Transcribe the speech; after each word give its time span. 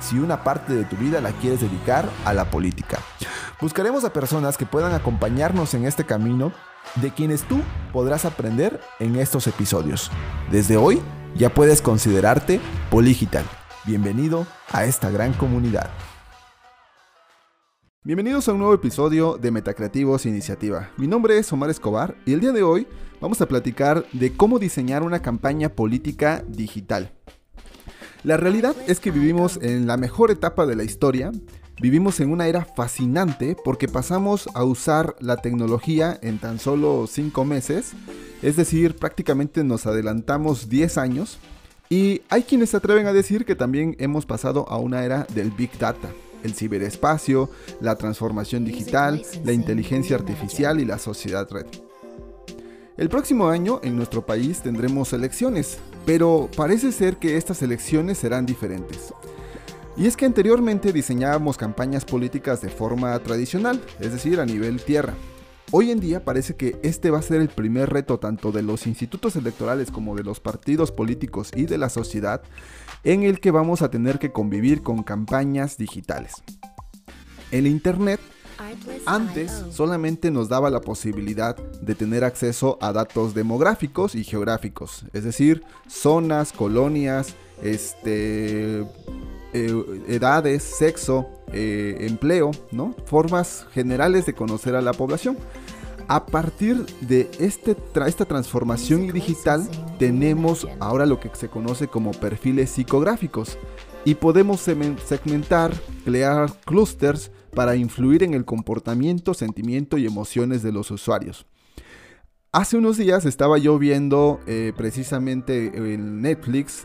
si 0.00 0.18
una 0.18 0.42
parte 0.44 0.74
de 0.74 0.84
tu 0.84 0.96
vida 0.96 1.20
la 1.20 1.32
quieres 1.32 1.60
dedicar 1.60 2.08
a 2.24 2.32
la 2.32 2.50
política. 2.50 2.98
Buscaremos 3.60 4.04
a 4.04 4.12
personas 4.12 4.56
que 4.56 4.66
puedan 4.66 4.92
acompañarnos 4.92 5.74
en 5.74 5.84
este 5.84 6.04
camino 6.04 6.52
de 6.96 7.12
quienes 7.12 7.42
tú 7.42 7.60
podrás 7.92 8.24
aprender 8.24 8.80
en 8.98 9.16
estos 9.16 9.46
episodios. 9.46 10.10
Desde 10.50 10.76
hoy 10.76 11.00
ya 11.36 11.54
puedes 11.54 11.80
considerarte 11.80 12.60
Poligital. 12.90 13.44
Bienvenido 13.84 14.46
a 14.70 14.84
esta 14.84 15.10
gran 15.10 15.32
comunidad. 15.32 15.90
Bienvenidos 18.04 18.48
a 18.48 18.52
un 18.52 18.58
nuevo 18.58 18.74
episodio 18.74 19.38
de 19.38 19.52
Metacreativos 19.52 20.26
Iniciativa. 20.26 20.90
Mi 20.96 21.06
nombre 21.06 21.38
es 21.38 21.52
Omar 21.52 21.70
Escobar 21.70 22.16
y 22.26 22.32
el 22.32 22.40
día 22.40 22.50
de 22.50 22.64
hoy 22.64 22.88
vamos 23.20 23.40
a 23.40 23.46
platicar 23.46 24.04
de 24.12 24.36
cómo 24.36 24.58
diseñar 24.58 25.04
una 25.04 25.22
campaña 25.22 25.68
política 25.68 26.42
digital. 26.48 27.12
La 28.24 28.36
realidad 28.36 28.76
es 28.86 29.00
que 29.00 29.10
vivimos 29.10 29.58
en 29.62 29.86
la 29.86 29.96
mejor 29.96 30.30
etapa 30.30 30.64
de 30.64 30.76
la 30.76 30.84
historia. 30.84 31.32
Vivimos 31.80 32.20
en 32.20 32.30
una 32.30 32.46
era 32.46 32.64
fascinante 32.64 33.56
porque 33.64 33.88
pasamos 33.88 34.48
a 34.54 34.62
usar 34.62 35.16
la 35.18 35.38
tecnología 35.38 36.18
en 36.22 36.38
tan 36.38 36.60
solo 36.60 37.06
5 37.08 37.44
meses. 37.44 37.92
Es 38.40 38.54
decir, 38.56 38.94
prácticamente 38.94 39.64
nos 39.64 39.86
adelantamos 39.86 40.68
10 40.68 40.98
años. 40.98 41.38
Y 41.90 42.22
hay 42.28 42.44
quienes 42.44 42.70
se 42.70 42.76
atreven 42.76 43.06
a 43.06 43.12
decir 43.12 43.44
que 43.44 43.56
también 43.56 43.96
hemos 43.98 44.24
pasado 44.24 44.68
a 44.68 44.78
una 44.78 45.04
era 45.04 45.26
del 45.34 45.50
Big 45.50 45.76
Data 45.78 46.08
el 46.42 46.54
ciberespacio, 46.54 47.50
la 47.80 47.96
transformación 47.96 48.64
digital, 48.64 49.22
la 49.44 49.52
inteligencia 49.52 50.16
artificial 50.16 50.80
y 50.80 50.84
la 50.84 50.98
sociedad 50.98 51.48
red. 51.50 51.66
El 52.96 53.08
próximo 53.08 53.48
año 53.48 53.80
en 53.82 53.96
nuestro 53.96 54.26
país 54.26 54.60
tendremos 54.60 55.12
elecciones, 55.12 55.78
pero 56.04 56.48
parece 56.56 56.92
ser 56.92 57.16
que 57.16 57.36
estas 57.36 57.62
elecciones 57.62 58.18
serán 58.18 58.46
diferentes. 58.46 59.14
Y 59.96 60.06
es 60.06 60.16
que 60.16 60.24
anteriormente 60.24 60.92
diseñábamos 60.92 61.56
campañas 61.56 62.04
políticas 62.04 62.60
de 62.60 62.70
forma 62.70 63.18
tradicional, 63.20 63.80
es 64.00 64.12
decir, 64.12 64.40
a 64.40 64.46
nivel 64.46 64.82
tierra. 64.82 65.14
Hoy 65.70 65.90
en 65.90 66.00
día 66.00 66.24
parece 66.24 66.54
que 66.54 66.78
este 66.82 67.10
va 67.10 67.18
a 67.18 67.22
ser 67.22 67.40
el 67.40 67.48
primer 67.48 67.90
reto 67.90 68.18
tanto 68.18 68.52
de 68.52 68.62
los 68.62 68.86
institutos 68.86 69.36
electorales 69.36 69.90
como 69.90 70.14
de 70.14 70.22
los 70.22 70.40
partidos 70.40 70.92
políticos 70.92 71.50
y 71.54 71.64
de 71.64 71.78
la 71.78 71.88
sociedad 71.88 72.42
en 73.04 73.22
el 73.22 73.40
que 73.40 73.50
vamos 73.50 73.80
a 73.80 73.90
tener 73.90 74.18
que 74.18 74.32
convivir 74.32 74.82
con 74.82 75.02
campañas 75.02 75.78
digitales. 75.78 76.34
El 77.50 77.66
Internet 77.66 78.20
antes 79.06 79.64
solamente 79.70 80.30
nos 80.30 80.48
daba 80.48 80.70
la 80.70 80.80
posibilidad 80.80 81.56
de 81.56 81.94
tener 81.94 82.24
acceso 82.24 82.78
a 82.80 82.92
datos 82.92 83.34
demográficos 83.34 84.14
y 84.14 84.24
geográficos, 84.24 85.04
es 85.12 85.24
decir, 85.24 85.64
zonas, 85.88 86.52
colonias, 86.52 87.34
este, 87.62 88.80
eh, 89.52 90.02
edades, 90.08 90.62
sexo, 90.62 91.28
eh, 91.52 91.96
empleo, 92.00 92.50
¿no? 92.70 92.94
Formas 93.06 93.66
generales 93.72 94.26
de 94.26 94.34
conocer 94.34 94.74
a 94.74 94.82
la 94.82 94.92
población. 94.92 95.36
A 96.08 96.26
partir 96.26 96.84
de 97.00 97.30
este 97.38 97.76
esta 98.06 98.24
transformación 98.24 99.12
digital 99.12 99.68
tenemos 99.98 100.66
ahora 100.80 101.06
lo 101.06 101.20
que 101.20 101.30
se 101.34 101.48
conoce 101.48 101.86
como 101.86 102.10
perfiles 102.10 102.70
psicográficos 102.70 103.56
y 104.04 104.16
podemos 104.16 104.60
segmentar, 104.60 105.72
crear 106.04 106.52
clústeres 106.64 107.30
para 107.54 107.76
influir 107.76 108.22
en 108.22 108.34
el 108.34 108.44
comportamiento, 108.44 109.34
sentimiento 109.34 109.98
y 109.98 110.06
emociones 110.06 110.62
de 110.62 110.72
los 110.72 110.90
usuarios. 110.90 111.46
Hace 112.54 112.76
unos 112.76 112.98
días 112.98 113.24
estaba 113.24 113.56
yo 113.56 113.78
viendo 113.78 114.38
eh, 114.46 114.74
precisamente 114.76 115.68
en 115.74 116.20
Netflix 116.20 116.82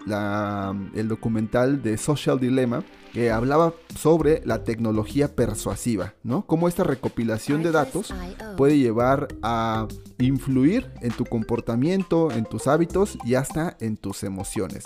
el 0.95 1.09
documental 1.09 1.83
de 1.83 1.97
Social 1.97 2.39
Dilemma 2.39 2.85
que 3.11 3.31
hablaba 3.31 3.73
sobre 3.93 4.41
la 4.45 4.63
tecnología 4.63 5.35
persuasiva, 5.35 6.13
¿no? 6.23 6.45
Cómo 6.45 6.69
esta 6.69 6.85
recopilación 6.85 7.63
de 7.63 7.71
datos 7.71 8.13
puede 8.55 8.77
llevar 8.77 9.27
a 9.41 9.87
influir 10.19 10.89
en 11.01 11.11
tu 11.11 11.25
comportamiento, 11.25 12.31
en 12.31 12.45
tus 12.45 12.67
hábitos 12.67 13.17
y 13.25 13.35
hasta 13.35 13.75
en 13.81 13.97
tus 13.97 14.23
emociones. 14.23 14.85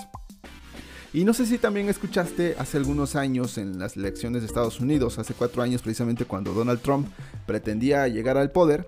Y 1.14 1.26
no 1.26 1.34
sé 1.34 1.46
si 1.46 1.58
también 1.58 1.90
escuchaste 1.90 2.56
hace 2.58 2.78
algunos 2.78 3.18
años 3.18 3.58
en 3.58 3.80
las 3.80 3.98
elecciones 3.98 4.42
de 4.42 4.48
Estados 4.48 4.80
Unidos, 4.80 5.20
hace 5.20 5.34
cuatro 5.34 5.62
años 5.62 5.82
precisamente 5.82 6.24
cuando 6.24 6.54
Donald 6.54 6.82
Trump 6.82 7.08
pretendía 7.46 8.08
llegar 8.08 8.38
al 8.38 8.52
poder, 8.52 8.88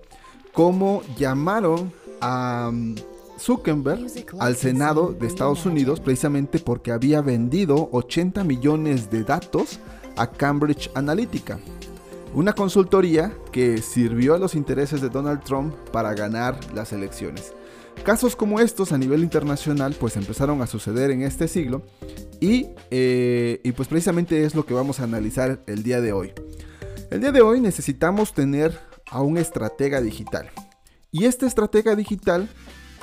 cómo 0.54 1.02
llamaron 1.18 1.92
a 2.22 2.70
um, 2.70 2.94
Zuckerberg 3.38 4.06
al 4.38 4.56
Senado 4.56 5.12
de 5.12 5.26
Estados 5.26 5.66
Unidos 5.66 6.00
precisamente 6.00 6.60
porque 6.60 6.92
había 6.92 7.20
vendido 7.20 7.90
80 7.92 8.42
millones 8.44 9.10
de 9.10 9.24
datos 9.24 9.80
a 10.16 10.30
Cambridge 10.30 10.90
Analytica, 10.94 11.58
una 12.32 12.54
consultoría 12.54 13.32
que 13.52 13.82
sirvió 13.82 14.34
a 14.34 14.38
los 14.38 14.54
intereses 14.54 15.02
de 15.02 15.10
Donald 15.10 15.42
Trump 15.42 15.74
para 15.92 16.14
ganar 16.14 16.58
las 16.72 16.92
elecciones. 16.92 17.52
Casos 18.02 18.36
como 18.36 18.60
estos 18.60 18.92
a 18.92 18.98
nivel 18.98 19.22
internacional 19.22 19.94
pues 19.98 20.16
empezaron 20.16 20.60
a 20.60 20.66
suceder 20.66 21.10
en 21.10 21.22
este 21.22 21.48
siglo 21.48 21.82
y, 22.40 22.68
eh, 22.90 23.60
y 23.62 23.72
pues 23.72 23.88
precisamente 23.88 24.44
es 24.44 24.54
lo 24.54 24.66
que 24.66 24.74
vamos 24.74 25.00
a 25.00 25.04
analizar 25.04 25.62
el 25.66 25.82
día 25.82 26.00
de 26.00 26.12
hoy. 26.12 26.32
El 27.10 27.20
día 27.20 27.32
de 27.32 27.40
hoy 27.40 27.60
necesitamos 27.60 28.34
tener 28.34 28.78
a 29.10 29.22
un 29.22 29.38
estratega 29.38 30.00
digital. 30.00 30.50
Y 31.12 31.24
este 31.24 31.46
estratega 31.46 31.94
digital, 31.94 32.48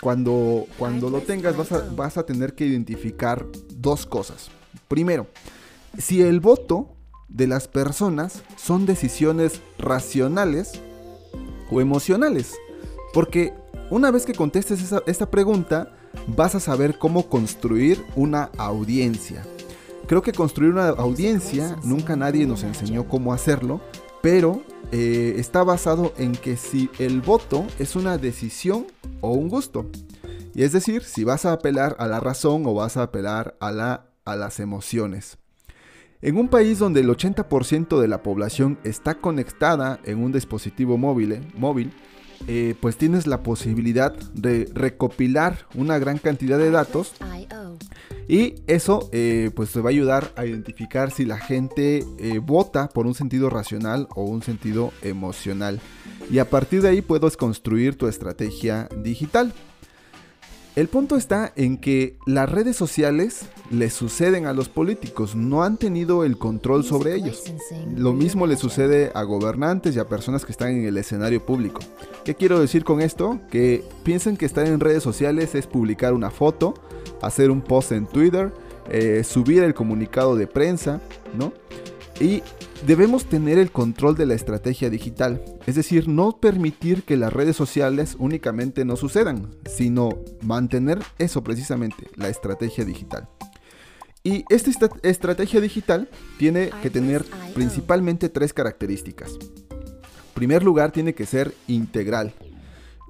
cuando, 0.01 0.67
cuando 0.77 1.09
lo 1.09 1.21
tengas, 1.21 1.55
vas 1.55 1.71
a, 1.71 1.79
vas 1.95 2.17
a 2.17 2.25
tener 2.25 2.53
que 2.53 2.65
identificar 2.65 3.45
dos 3.69 4.05
cosas. 4.05 4.51
Primero, 4.87 5.27
si 5.97 6.21
el 6.21 6.41
voto 6.41 6.95
de 7.31 7.47
las 7.47 7.67
personas 7.67 8.43
son 8.57 8.85
decisiones 8.85 9.61
racionales 9.79 10.81
o 11.71 11.81
emocionales. 11.81 12.53
Porque 13.13 13.53
una 13.91 14.09
vez 14.09 14.25
que 14.25 14.33
contestes 14.33 14.93
esta 15.05 15.29
pregunta, 15.29 15.93
vas 16.25 16.55
a 16.55 16.61
saber 16.61 16.97
cómo 16.97 17.27
construir 17.27 18.03
una 18.15 18.49
audiencia. 18.57 19.43
Creo 20.07 20.21
que 20.21 20.31
construir 20.31 20.71
una 20.71 20.89
audiencia, 20.89 21.77
nunca 21.83 22.15
nadie 22.15 22.47
nos 22.47 22.63
enseñó 22.63 23.07
cómo 23.07 23.33
hacerlo, 23.33 23.81
pero 24.21 24.63
eh, 24.93 25.35
está 25.37 25.63
basado 25.63 26.13
en 26.17 26.31
que 26.31 26.55
si 26.55 26.89
el 26.99 27.21
voto 27.21 27.65
es 27.79 27.97
una 27.97 28.17
decisión 28.17 28.87
o 29.19 29.31
un 29.31 29.49
gusto. 29.49 29.85
Y 30.55 30.63
es 30.63 30.71
decir, 30.71 31.03
si 31.03 31.25
vas 31.25 31.45
a 31.45 31.51
apelar 31.51 31.97
a 31.99 32.07
la 32.07 32.21
razón 32.21 32.65
o 32.65 32.73
vas 32.73 32.95
a 32.95 33.03
apelar 33.03 33.57
a, 33.59 33.73
la, 33.73 34.05
a 34.23 34.37
las 34.37 34.61
emociones. 34.61 35.37
En 36.21 36.37
un 36.37 36.47
país 36.47 36.79
donde 36.79 37.01
el 37.01 37.09
80% 37.09 37.99
de 37.99 38.07
la 38.07 38.23
población 38.23 38.79
está 38.85 39.15
conectada 39.15 39.99
en 40.05 40.23
un 40.23 40.31
dispositivo 40.31 40.97
móvil, 40.97 41.45
móvil 41.55 41.91
eh, 42.47 42.75
pues 42.79 42.97
tienes 42.97 43.27
la 43.27 43.43
posibilidad 43.43 44.13
de 44.33 44.69
recopilar 44.73 45.67
una 45.75 45.99
gran 45.99 46.17
cantidad 46.17 46.57
de 46.57 46.71
datos 46.71 47.13
y 48.27 48.55
eso 48.67 49.09
eh, 49.11 49.51
pues 49.55 49.71
te 49.71 49.81
va 49.81 49.89
a 49.89 49.91
ayudar 49.91 50.31
a 50.35 50.45
identificar 50.45 51.11
si 51.11 51.25
la 51.25 51.37
gente 51.37 52.05
eh, 52.17 52.39
vota 52.39 52.87
por 52.87 53.05
un 53.05 53.13
sentido 53.13 53.49
racional 53.49 54.07
o 54.15 54.23
un 54.23 54.41
sentido 54.41 54.93
emocional. 55.01 55.81
Y 56.29 56.39
a 56.39 56.49
partir 56.49 56.81
de 56.81 56.89
ahí 56.89 57.01
puedes 57.01 57.35
construir 57.35 57.97
tu 57.97 58.07
estrategia 58.07 58.87
digital. 59.03 59.53
El 60.73 60.87
punto 60.87 61.17
está 61.17 61.51
en 61.57 61.77
que 61.77 62.15
las 62.25 62.49
redes 62.49 62.77
sociales 62.77 63.41
le 63.71 63.89
suceden 63.89 64.45
a 64.45 64.53
los 64.53 64.69
políticos, 64.69 65.35
no 65.35 65.63
han 65.63 65.75
tenido 65.75 66.23
el 66.23 66.37
control 66.37 66.85
sobre 66.85 67.13
ellos. 67.13 67.43
Lo 67.93 68.13
mismo 68.13 68.47
le 68.47 68.55
sucede 68.55 69.11
a 69.13 69.23
gobernantes 69.23 69.95
y 69.95 69.99
a 69.99 70.07
personas 70.07 70.45
que 70.45 70.53
están 70.53 70.69
en 70.69 70.85
el 70.85 70.97
escenario 70.97 71.45
público. 71.45 71.81
¿Qué 72.23 72.35
quiero 72.35 72.57
decir 72.57 72.85
con 72.85 73.01
esto? 73.01 73.37
Que 73.51 73.83
piensen 74.03 74.37
que 74.37 74.45
estar 74.45 74.65
en 74.65 74.79
redes 74.79 75.03
sociales 75.03 75.55
es 75.55 75.67
publicar 75.67 76.13
una 76.13 76.31
foto, 76.31 76.73
hacer 77.21 77.51
un 77.51 77.61
post 77.61 77.91
en 77.91 78.07
Twitter, 78.07 78.53
eh, 78.89 79.25
subir 79.25 79.63
el 79.63 79.73
comunicado 79.73 80.37
de 80.37 80.47
prensa, 80.47 81.01
¿no? 81.37 81.51
Y 82.21 82.43
Debemos 82.85 83.25
tener 83.25 83.59
el 83.59 83.71
control 83.71 84.15
de 84.15 84.25
la 84.25 84.33
estrategia 84.33 84.89
digital, 84.89 85.43
es 85.67 85.75
decir, 85.75 86.07
no 86.07 86.39
permitir 86.39 87.03
que 87.03 87.15
las 87.15 87.31
redes 87.31 87.55
sociales 87.55 88.15
únicamente 88.17 88.85
no 88.85 88.95
sucedan, 88.95 89.53
sino 89.69 90.09
mantener 90.41 90.97
eso 91.19 91.43
precisamente, 91.43 92.09
la 92.15 92.29
estrategia 92.29 92.83
digital. 92.83 93.29
Y 94.23 94.45
esta 94.49 94.71
estrategia 95.03 95.61
digital 95.61 96.09
tiene 96.39 96.71
que 96.81 96.89
tener 96.89 97.23
principalmente 97.53 98.29
tres 98.29 98.51
características. 98.51 99.33
En 99.33 100.33
primer 100.33 100.63
lugar, 100.63 100.91
tiene 100.91 101.13
que 101.13 101.27
ser 101.27 101.53
integral. 101.67 102.33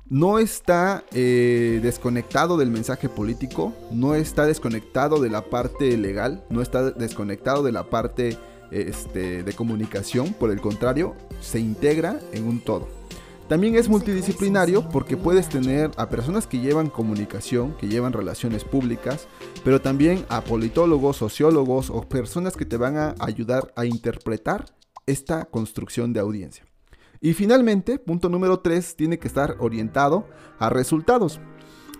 No 0.10 0.40
está 0.40 1.06
eh, 1.14 1.80
desconectado 1.82 2.58
del 2.58 2.72
mensaje 2.72 3.08
político, 3.08 3.74
no 3.90 4.16
está 4.16 4.46
desconectado 4.46 5.22
de 5.22 5.30
la 5.30 5.50
parte 5.50 5.96
legal, 5.98 6.44
no 6.50 6.62
está 6.62 6.92
desconectado 6.92 7.64
de 7.64 7.72
la 7.72 7.90
parte 7.90 8.38
este, 8.72 9.44
de 9.44 9.54
comunicación, 9.54 10.34
por 10.34 10.52
el 10.52 10.62
contrario, 10.62 11.16
se 11.40 11.60
integra 11.60 12.20
en 12.34 12.48
un 12.48 12.62
todo. 12.62 12.88
También 13.52 13.76
es 13.76 13.90
multidisciplinario 13.90 14.88
porque 14.88 15.18
puedes 15.18 15.50
tener 15.50 15.92
a 15.98 16.08
personas 16.08 16.48
que 16.48 16.60
llevan 16.60 16.90
comunicación, 16.90 17.76
que 17.76 17.90
llevan 17.90 18.14
relaciones 18.14 18.64
públicas, 18.64 19.28
pero 19.66 19.82
también 19.82 20.26
a 20.30 20.42
politólogos, 20.42 21.18
sociólogos 21.18 21.90
o 21.90 22.08
personas 22.08 22.56
que 22.56 22.66
te 22.66 22.78
van 22.78 22.96
a 22.96 23.16
ayudar 23.20 23.74
a 23.76 23.86
interpretar 23.86 24.66
esta 25.06 25.44
construcción 25.44 26.14
de 26.14 26.22
audiencia. 26.22 26.66
Y 27.20 27.34
finalmente, 27.34 28.00
punto 28.00 28.30
número 28.30 28.62
3, 28.62 28.96
tiene 28.96 29.20
que 29.20 29.28
estar 29.28 29.58
orientado 29.60 30.28
a 30.58 30.70
resultados. 30.70 31.42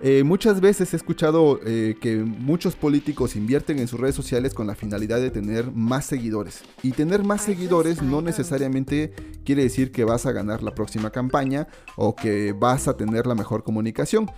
Eh, 0.04 0.24
muchas 0.24 0.62
veces 0.62 0.94
he 0.94 0.98
escuchado 0.98 1.60
eh, 1.64 1.96
que 2.02 2.16
muchos 2.16 2.76
políticos 2.76 3.36
invierten 3.36 3.78
en 3.78 3.88
sus 3.88 4.00
redes 4.00 4.16
sociales 4.16 4.56
con 4.56 4.66
la 4.66 4.74
finalidad 4.74 5.20
de 5.20 5.30
tener 5.30 5.72
más 5.72 6.06
seguidores. 6.06 6.64
Y 6.82 6.92
tener 6.92 7.24
más 7.24 7.44
seguidores 7.44 8.02
no 8.02 8.24
necesariamente 8.24 9.14
quiere 9.46 9.62
decir 9.62 9.92
que 9.92 10.04
vas 10.04 10.26
a 10.26 10.32
ganar 10.32 10.64
la 10.64 10.74
próxima 10.74 11.12
campaña 11.12 11.68
o 11.98 12.16
que 12.16 12.54
vas 12.54 12.88
a 12.88 12.98
tener 12.98 13.28
la 13.28 13.36
mejor 13.36 13.64
comunicación. 13.64 14.32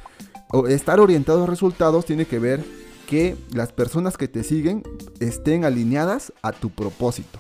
O 0.50 0.68
estar 0.68 1.00
orientado 1.00 1.46
a 1.46 1.48
resultados 1.48 2.06
tiene 2.06 2.26
que 2.26 2.40
ver 2.40 2.62
que 3.08 3.38
las 3.54 3.72
personas 3.72 4.18
que 4.18 4.28
te 4.28 4.44
siguen 4.44 4.84
estén 5.22 5.64
alineadas 5.64 6.34
a 6.42 6.52
tu 6.52 6.72
propósito. 6.72 7.40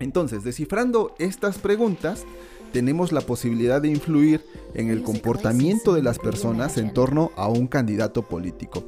Entonces, 0.00 0.42
descifrando 0.42 1.14
estas 1.18 1.58
preguntas, 1.58 2.24
tenemos 2.72 3.12
la 3.12 3.20
posibilidad 3.20 3.80
de 3.80 3.88
influir 3.88 4.44
en 4.74 4.90
el 4.90 5.02
comportamiento 5.02 5.94
de 5.94 6.02
las 6.02 6.18
personas 6.18 6.76
en 6.78 6.92
torno 6.92 7.30
a 7.36 7.48
un 7.48 7.66
candidato 7.66 8.22
político. 8.22 8.84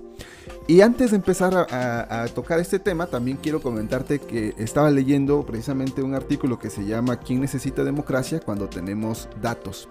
Y 0.66 0.82
antes 0.82 1.10
de 1.10 1.16
empezar 1.16 1.66
a, 1.70 2.26
tocar 2.32 2.60
este 2.60 2.78
tema, 2.78 3.06
también 3.06 3.38
quiero 3.42 3.60
comentarte 3.60 4.20
que 4.20 4.54
estaba 4.56 4.90
leyendo 4.90 5.44
precisamente 5.44 6.00
un 6.00 6.14
artículo 6.14 6.60
que 6.60 6.70
se 6.70 6.84
llama 6.84 7.18
¿Quién 7.18 7.40
necesita 7.40 7.82
democracia 7.82 8.38
cuando 8.38 8.68
tenemos 8.68 9.28
datos? 9.42 9.88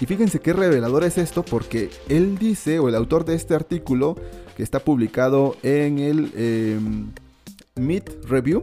Y 0.00 0.06
fíjense 0.06 0.38
qué 0.38 0.52
revelador 0.52 1.02
es 1.02 1.18
esto 1.18 1.42
porque 1.42 1.90
él 2.08 2.38
dice, 2.38 2.78
o 2.78 2.88
el 2.88 2.94
autor 2.94 3.24
de 3.24 3.34
este 3.34 3.54
artículo, 3.54 4.14
que 4.56 4.62
está 4.62 4.78
publicado 4.78 5.56
en 5.64 5.98
el 5.98 6.32
eh, 6.36 6.78
Review, 8.28 8.62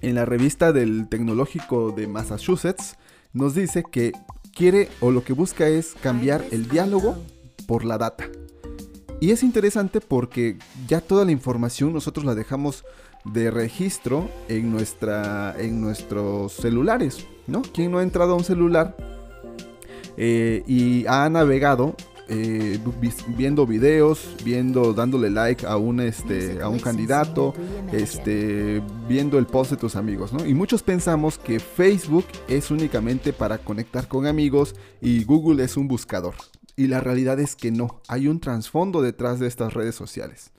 en 0.00 0.14
la 0.16 0.24
revista 0.24 0.72
del 0.72 1.08
Tecnológico 1.08 1.92
de 1.92 2.08
Massachusetts, 2.08 2.96
nos 3.32 3.54
dice 3.54 3.84
que 3.90 4.12
quiere 4.54 4.88
o 5.00 5.10
lo 5.10 5.24
que 5.24 5.32
busca 5.32 5.68
es 5.68 5.94
cambiar 6.02 6.44
el 6.50 6.68
diálogo 6.68 7.16
por 7.66 7.84
la 7.84 7.98
data. 7.98 8.28
Y 9.20 9.30
es 9.30 9.42
interesante 9.42 10.00
porque 10.00 10.58
ya 10.86 11.00
toda 11.00 11.24
la 11.24 11.32
información 11.32 11.92
nosotros 11.92 12.26
la 12.26 12.34
dejamos 12.34 12.84
de 13.24 13.50
registro 13.50 14.28
en, 14.48 14.72
nuestra, 14.72 15.54
en 15.58 15.80
nuestros 15.80 16.54
celulares, 16.54 17.26
¿no? 17.46 17.62
¿Quién 17.62 17.92
no 17.92 17.98
ha 17.98 18.02
entrado 18.02 18.32
a 18.32 18.36
un 18.36 18.44
celular 18.44 18.96
eh, 20.16 20.64
y 20.66 21.06
ha 21.06 21.28
navegado 21.30 21.94
eh, 22.34 22.78
viendo 23.36 23.66
videos, 23.66 24.34
viendo, 24.42 24.94
dándole 24.94 25.28
like 25.28 25.66
a 25.66 25.76
un, 25.76 26.00
este, 26.00 26.62
a 26.62 26.68
un 26.68 26.78
candidato, 26.78 27.52
este, 27.92 28.82
viendo 29.06 29.38
el 29.38 29.44
post 29.44 29.72
de 29.72 29.76
tus 29.76 29.96
amigos, 29.96 30.32
¿no? 30.32 30.46
Y 30.46 30.54
muchos 30.54 30.82
pensamos 30.82 31.36
que 31.36 31.60
Facebook 31.60 32.24
es 32.48 32.70
únicamente 32.70 33.34
para 33.34 33.58
conectar 33.58 34.08
con 34.08 34.26
amigos 34.26 34.74
y 35.02 35.24
Google 35.24 35.62
es 35.62 35.76
un 35.76 35.88
buscador. 35.88 36.34
Y 36.74 36.86
la 36.86 37.00
realidad 37.00 37.38
es 37.38 37.54
que 37.54 37.70
no, 37.70 38.00
hay 38.08 38.28
un 38.28 38.40
trasfondo 38.40 39.02
detrás 39.02 39.38
de 39.38 39.46
estas 39.46 39.74
redes 39.74 39.94
sociales. 39.94 40.52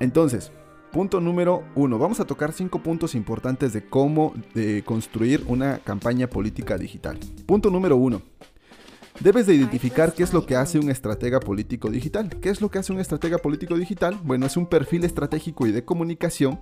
Entonces, 0.00 0.50
punto 0.90 1.20
número 1.20 1.64
uno, 1.74 1.98
vamos 1.98 2.18
a 2.18 2.24
tocar 2.24 2.54
cinco 2.54 2.82
puntos 2.82 3.14
importantes 3.14 3.74
de 3.74 3.86
cómo 3.86 4.32
de 4.54 4.82
construir 4.84 5.44
una 5.48 5.80
campaña 5.80 6.30
política 6.30 6.78
digital. 6.78 7.18
Punto 7.44 7.70
número 7.70 7.96
uno, 7.96 8.22
Debes 9.20 9.48
de 9.48 9.54
identificar 9.54 10.14
qué 10.14 10.22
es 10.22 10.32
lo 10.32 10.46
que 10.46 10.54
hace 10.54 10.78
un 10.78 10.90
estratega 10.90 11.40
político 11.40 11.90
digital. 11.90 12.28
¿Qué 12.40 12.50
es 12.50 12.60
lo 12.60 12.70
que 12.70 12.78
hace 12.78 12.92
un 12.92 13.00
estratega 13.00 13.38
político 13.38 13.76
digital? 13.76 14.16
Bueno, 14.22 14.46
es 14.46 14.56
un 14.56 14.66
perfil 14.66 15.04
estratégico 15.04 15.66
y 15.66 15.72
de 15.72 15.84
comunicación 15.84 16.60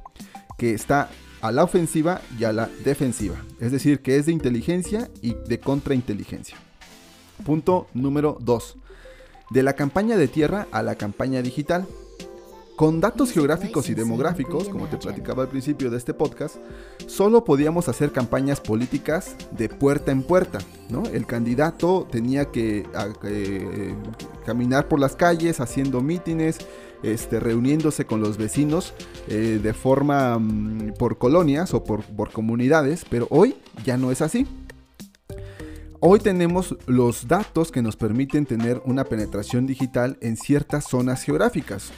que 0.56 0.72
está 0.72 1.10
a 1.42 1.52
la 1.52 1.64
ofensiva 1.64 2.22
y 2.38 2.44
a 2.44 2.54
la 2.54 2.70
defensiva. 2.82 3.36
Es 3.60 3.72
decir, 3.72 4.00
que 4.00 4.16
es 4.16 4.24
de 4.24 4.32
inteligencia 4.32 5.10
y 5.20 5.34
de 5.46 5.60
contrainteligencia. 5.60 6.56
Punto 7.44 7.88
número 7.92 8.38
2. 8.40 8.78
De 9.50 9.62
la 9.62 9.74
campaña 9.74 10.16
de 10.16 10.26
tierra 10.26 10.66
a 10.72 10.82
la 10.82 10.94
campaña 10.94 11.42
digital. 11.42 11.86
Con 12.76 13.00
datos 13.00 13.32
geográficos 13.32 13.88
y 13.88 13.94
demográficos, 13.94 14.68
como 14.68 14.86
te 14.86 14.98
platicaba 14.98 15.44
al 15.44 15.48
principio 15.48 15.90
de 15.90 15.96
este 15.96 16.12
podcast, 16.12 16.56
solo 17.06 17.42
podíamos 17.42 17.88
hacer 17.88 18.12
campañas 18.12 18.60
políticas 18.60 19.34
de 19.52 19.70
puerta 19.70 20.12
en 20.12 20.22
puerta. 20.22 20.58
¿no? 20.90 21.02
El 21.06 21.24
candidato 21.24 22.06
tenía 22.10 22.50
que 22.50 22.86
eh, 23.24 23.94
caminar 24.44 24.88
por 24.88 25.00
las 25.00 25.16
calles 25.16 25.58
haciendo 25.60 26.02
mítines, 26.02 26.58
este, 27.02 27.40
reuniéndose 27.40 28.04
con 28.04 28.20
los 28.20 28.36
vecinos 28.36 28.92
eh, 29.28 29.58
de 29.62 29.72
forma 29.72 30.38
mm, 30.38 30.96
por 30.98 31.16
colonias 31.16 31.72
o 31.72 31.82
por, 31.82 32.04
por 32.04 32.30
comunidades, 32.30 33.06
pero 33.08 33.26
hoy 33.30 33.56
ya 33.86 33.96
no 33.96 34.12
es 34.12 34.20
así. 34.20 34.46
Hoy 36.00 36.20
tenemos 36.20 36.76
los 36.86 37.26
datos 37.26 37.72
que 37.72 37.80
nos 37.80 37.96
permiten 37.96 38.44
tener 38.44 38.82
una 38.84 39.04
penetración 39.04 39.66
digital 39.66 40.18
en 40.20 40.36
ciertas 40.36 40.84
zonas 40.84 41.22
geográficas. 41.22 41.90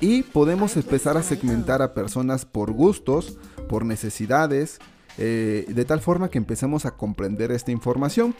Y 0.00 0.22
podemos 0.22 0.76
empezar 0.76 1.16
a 1.16 1.22
segmentar 1.22 1.82
a 1.82 1.94
personas 1.94 2.44
por 2.44 2.72
gustos, 2.72 3.38
por 3.68 3.84
necesidades, 3.84 4.78
eh, 5.18 5.66
de 5.68 5.84
tal 5.84 6.00
forma 6.00 6.28
que 6.28 6.38
empecemos 6.38 6.86
a 6.86 6.92
comprender 6.92 7.52
esta 7.52 7.70
información. 7.70 8.34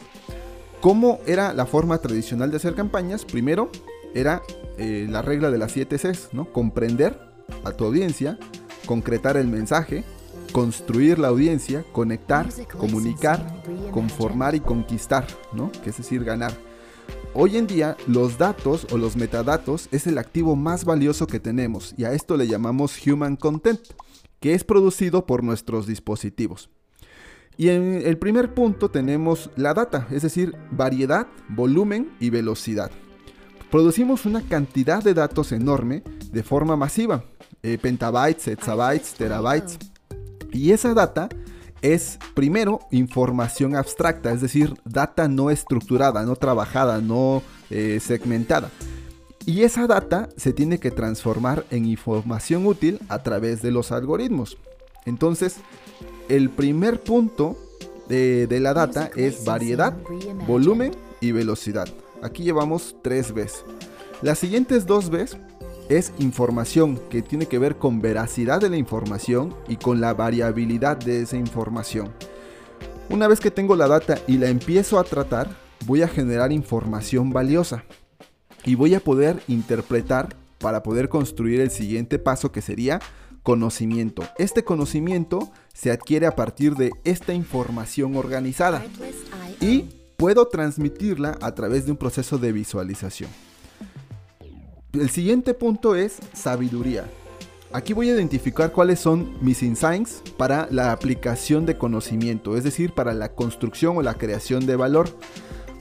¿Cómo 0.81 1.19
era 1.25 1.53
la 1.53 1.65
forma 1.65 1.97
tradicional 1.99 2.51
de 2.51 2.57
hacer 2.57 2.75
campañas? 2.75 3.25
Primero 3.25 3.71
era 4.13 4.41
eh, 4.77 5.07
la 5.09 5.21
regla 5.21 5.49
de 5.49 5.57
las 5.57 5.71
7 5.71 5.97
Cs, 5.97 6.29
¿no? 6.33 6.51
Comprender 6.51 7.19
a 7.63 7.71
tu 7.71 7.85
audiencia, 7.85 8.37
concretar 8.85 9.37
el 9.37 9.47
mensaje, 9.47 10.03
construir 10.51 11.19
la 11.19 11.29
audiencia, 11.29 11.83
conectar, 11.91 12.47
comunicar, 12.77 13.61
conformar 13.91 14.55
y 14.55 14.59
conquistar, 14.59 15.25
¿no? 15.53 15.71
Que 15.83 15.89
es 15.89 15.97
decir, 15.97 16.23
ganar. 16.23 16.53
Hoy 17.37 17.57
en 17.57 17.67
día 17.67 17.97
los 18.07 18.37
datos 18.37 18.87
o 18.91 18.97
los 18.97 19.17
metadatos 19.17 19.89
es 19.91 20.07
el 20.07 20.19
activo 20.19 20.55
más 20.55 20.85
valioso 20.85 21.27
que 21.27 21.41
tenemos 21.41 21.93
y 21.97 22.05
a 22.05 22.13
esto 22.13 22.37
le 22.37 22.47
llamamos 22.47 23.05
human 23.05 23.35
content, 23.35 23.81
que 24.39 24.53
es 24.53 24.63
producido 24.63 25.25
por 25.25 25.43
nuestros 25.43 25.85
dispositivos. 25.85 26.69
Y 27.57 27.69
en 27.69 28.01
el 28.05 28.17
primer 28.17 28.53
punto 28.53 28.89
tenemos 28.89 29.49
la 29.57 29.73
data, 29.73 30.07
es 30.11 30.21
decir, 30.21 30.55
variedad, 30.71 31.27
volumen 31.49 32.09
y 32.21 32.29
velocidad. 32.29 32.89
Producimos 33.69 34.25
una 34.25 34.41
cantidad 34.41 35.03
de 35.03 35.13
datos 35.13 35.51
enorme 35.51 36.03
de 36.31 36.41
forma 36.41 36.77
masiva, 36.77 37.25
eh, 37.63 37.77
petabytes, 37.77 38.47
exabytes, 38.47 39.13
terabytes. 39.13 39.77
Y 40.53 40.71
esa 40.71 40.93
data 40.93 41.27
es 41.81 42.17
primero 42.33 42.79
información 42.91 43.75
abstracta, 43.75 44.31
es 44.31 44.41
decir, 44.41 44.73
data 44.85 45.27
no 45.27 45.49
estructurada, 45.49 46.23
no 46.23 46.35
trabajada, 46.35 47.01
no 47.01 47.43
eh, 47.69 47.99
segmentada. 48.01 48.71
Y 49.45 49.61
esa 49.61 49.85
data 49.85 50.29
se 50.37 50.53
tiene 50.53 50.79
que 50.79 50.89
transformar 50.91 51.65
en 51.69 51.85
información 51.85 52.65
útil 52.65 52.99
a 53.09 53.21
través 53.21 53.61
de 53.61 53.71
los 53.71 53.91
algoritmos. 53.91 54.57
Entonces, 55.05 55.57
el 56.29 56.49
primer 56.49 57.01
punto 57.01 57.55
de, 58.09 58.47
de 58.47 58.59
la 58.59 58.73
data 58.73 59.11
es 59.15 59.45
variedad, 59.45 59.95
volumen 60.47 60.93
y 61.21 61.31
velocidad. 61.31 61.87
Aquí 62.23 62.43
llevamos 62.43 62.95
tres 63.03 63.31
Bs. 63.31 63.63
Las 64.23 64.39
siguientes 64.39 64.87
dos 64.87 65.11
Bs 65.11 65.37
es 65.89 66.13
información 66.19 66.99
que 67.09 67.21
tiene 67.21 67.45
que 67.45 67.59
ver 67.59 67.77
con 67.77 68.01
veracidad 68.01 68.59
de 68.59 68.69
la 68.69 68.77
información 68.77 69.53
y 69.67 69.77
con 69.77 70.01
la 70.01 70.13
variabilidad 70.13 70.97
de 70.97 71.21
esa 71.21 71.37
información. 71.37 72.11
Una 73.09 73.27
vez 73.27 73.39
que 73.39 73.51
tengo 73.51 73.75
la 73.75 73.87
data 73.87 74.17
y 74.27 74.37
la 74.37 74.49
empiezo 74.49 74.99
a 74.99 75.03
tratar, 75.03 75.49
voy 75.85 76.01
a 76.01 76.07
generar 76.07 76.51
información 76.51 77.31
valiosa 77.31 77.83
y 78.63 78.75
voy 78.75 78.95
a 78.95 78.99
poder 78.99 79.41
interpretar 79.47 80.35
para 80.59 80.81
poder 80.81 81.09
construir 81.09 81.61
el 81.61 81.69
siguiente 81.69 82.17
paso 82.17 82.51
que 82.51 82.61
sería 82.61 82.99
conocimiento. 83.43 84.23
Este 84.39 84.63
conocimiento 84.63 85.51
se 85.73 85.91
adquiere 85.91 86.25
a 86.25 86.35
partir 86.35 86.73
de 86.75 86.91
esta 87.03 87.33
información 87.33 88.15
organizada 88.15 88.83
y 89.61 89.85
puedo 90.17 90.47
transmitirla 90.47 91.37
a 91.41 91.53
través 91.53 91.85
de 91.85 91.91
un 91.91 91.97
proceso 91.97 92.39
de 92.39 92.51
visualización. 92.51 93.29
El 95.01 95.09
siguiente 95.09 95.53
punto 95.53 95.93
es 95.95 96.19
sabiduría. 96.33 97.03
Aquí 97.73 97.91
voy 97.91 98.09
a 98.09 98.13
identificar 98.13 98.71
cuáles 98.71 99.01
son 99.01 99.37
mis 99.41 99.61
insights 99.61 100.23
para 100.37 100.69
la 100.71 100.93
aplicación 100.93 101.65
de 101.65 101.77
conocimiento, 101.77 102.55
es 102.55 102.63
decir, 102.63 102.93
para 102.93 103.13
la 103.13 103.33
construcción 103.33 103.97
o 103.97 104.01
la 104.01 104.13
creación 104.13 104.65
de 104.65 104.77
valor. 104.77 105.09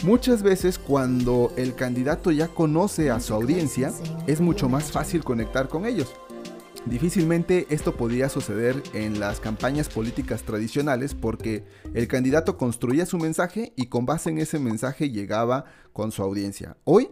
Muchas 0.03 0.43
veces 0.43 0.81
cuando 0.81 1.53
el 1.57 1.77
candidato 1.77 2.33
ya 2.33 2.49
conoce 2.49 3.13
a 3.13 3.21
su 3.21 3.35
audiencia, 3.35 3.93
es 4.27 4.41
mucho 4.41 4.69
más 4.69 4.91
fácil 4.91 5.23
conectar 5.23 5.69
con 5.69 5.87
ellos. 5.87 6.13
Difícilmente 6.85 7.69
esto 7.71 7.97
podía 7.97 8.29
suceder 8.29 8.83
en 8.95 9.21
las 9.21 9.39
campañas 9.39 9.89
políticas 9.89 10.43
tradicionales 10.43 11.15
porque 11.15 11.65
el 11.95 12.09
candidato 12.09 12.59
construía 12.59 13.07
su 13.07 13.19
mensaje 13.19 13.73
y 13.77 13.87
con 13.87 14.07
base 14.07 14.31
en 14.31 14.39
ese 14.39 14.59
mensaje 14.59 15.11
llegaba 15.11 15.67
con 15.93 16.11
su 16.11 16.23
audiencia. 16.23 16.77
Hoy, 16.83 17.11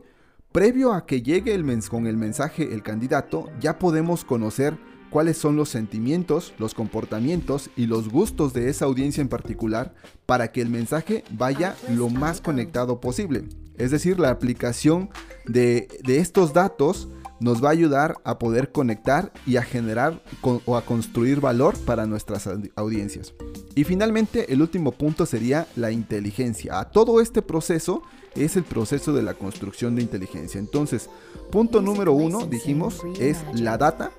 previo 0.52 0.92
a 0.92 1.06
que 1.06 1.22
llegue 1.22 1.54
el 1.54 1.64
con 1.88 2.06
el 2.06 2.16
mensaje 2.16 2.74
el 2.74 2.82
candidato, 2.82 3.50
ya 3.60 3.78
podemos 3.78 4.24
conocer 4.24 4.76
cuáles 5.10 5.36
son 5.36 5.56
los 5.56 5.68
sentimientos, 5.68 6.54
los 6.58 6.74
comportamientos 6.74 7.70
y 7.76 7.86
los 7.86 8.08
gustos 8.08 8.52
de 8.52 8.68
esa 8.68 8.84
audiencia 8.84 9.20
en 9.20 9.28
particular 9.28 9.94
para 10.26 10.52
que 10.52 10.60
el 10.60 10.68
mensaje 10.68 11.24
vaya 11.30 11.74
lo 11.90 12.08
más 12.08 12.40
conectado 12.40 13.00
posible. 13.00 13.44
Es 13.76 13.90
decir, 13.90 14.20
la 14.20 14.30
aplicación 14.30 15.10
de, 15.46 15.88
de 16.04 16.18
estos 16.18 16.52
datos 16.52 17.08
nos 17.42 17.62
va 17.62 17.68
a 17.68 17.72
ayudar 17.72 18.16
a 18.24 18.38
poder 18.38 18.72
conectar 18.72 19.32
y 19.46 19.56
a 19.56 19.62
generar 19.62 20.22
o 20.42 20.76
a 20.76 20.84
construir 20.84 21.40
valor 21.40 21.76
para 21.78 22.06
nuestras 22.06 22.48
audiencias. 22.76 23.34
Y 23.74 23.84
finalmente, 23.84 24.52
el 24.52 24.62
último 24.62 24.92
punto 24.92 25.26
sería 25.26 25.66
la 25.76 25.90
inteligencia. 25.90 26.78
A 26.78 26.90
todo 26.90 27.20
este 27.20 27.42
proceso 27.42 28.02
es 28.34 28.56
el 28.56 28.64
proceso 28.64 29.12
de 29.12 29.22
la 29.22 29.34
construcción 29.34 29.96
de 29.96 30.02
inteligencia. 30.02 30.58
Entonces, 30.58 31.10
punto 31.50 31.82
número 31.82 32.12
uno, 32.12 32.46
dijimos, 32.46 33.02
es 33.18 33.38
la 33.54 33.76
data, 33.76 34.12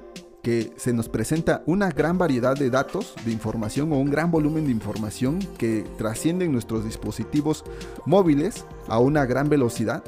que 0.43 0.73
se 0.75 0.91
nos 0.91 1.07
presenta 1.07 1.63
una 1.65 1.89
gran 1.89 2.17
variedad 2.17 2.57
de 2.57 2.69
datos, 2.69 3.15
de 3.23 3.31
información 3.31 3.93
o 3.93 3.97
un 3.97 4.11
gran 4.11 4.29
volumen 4.29 4.65
de 4.65 4.71
información 4.71 5.39
que 5.57 5.85
trascienden 5.97 6.51
nuestros 6.51 6.83
dispositivos 6.83 7.63
móviles 8.05 8.65
a 8.89 8.99
una 8.99 9.25
gran 9.25 9.47
velocidad. 9.47 10.03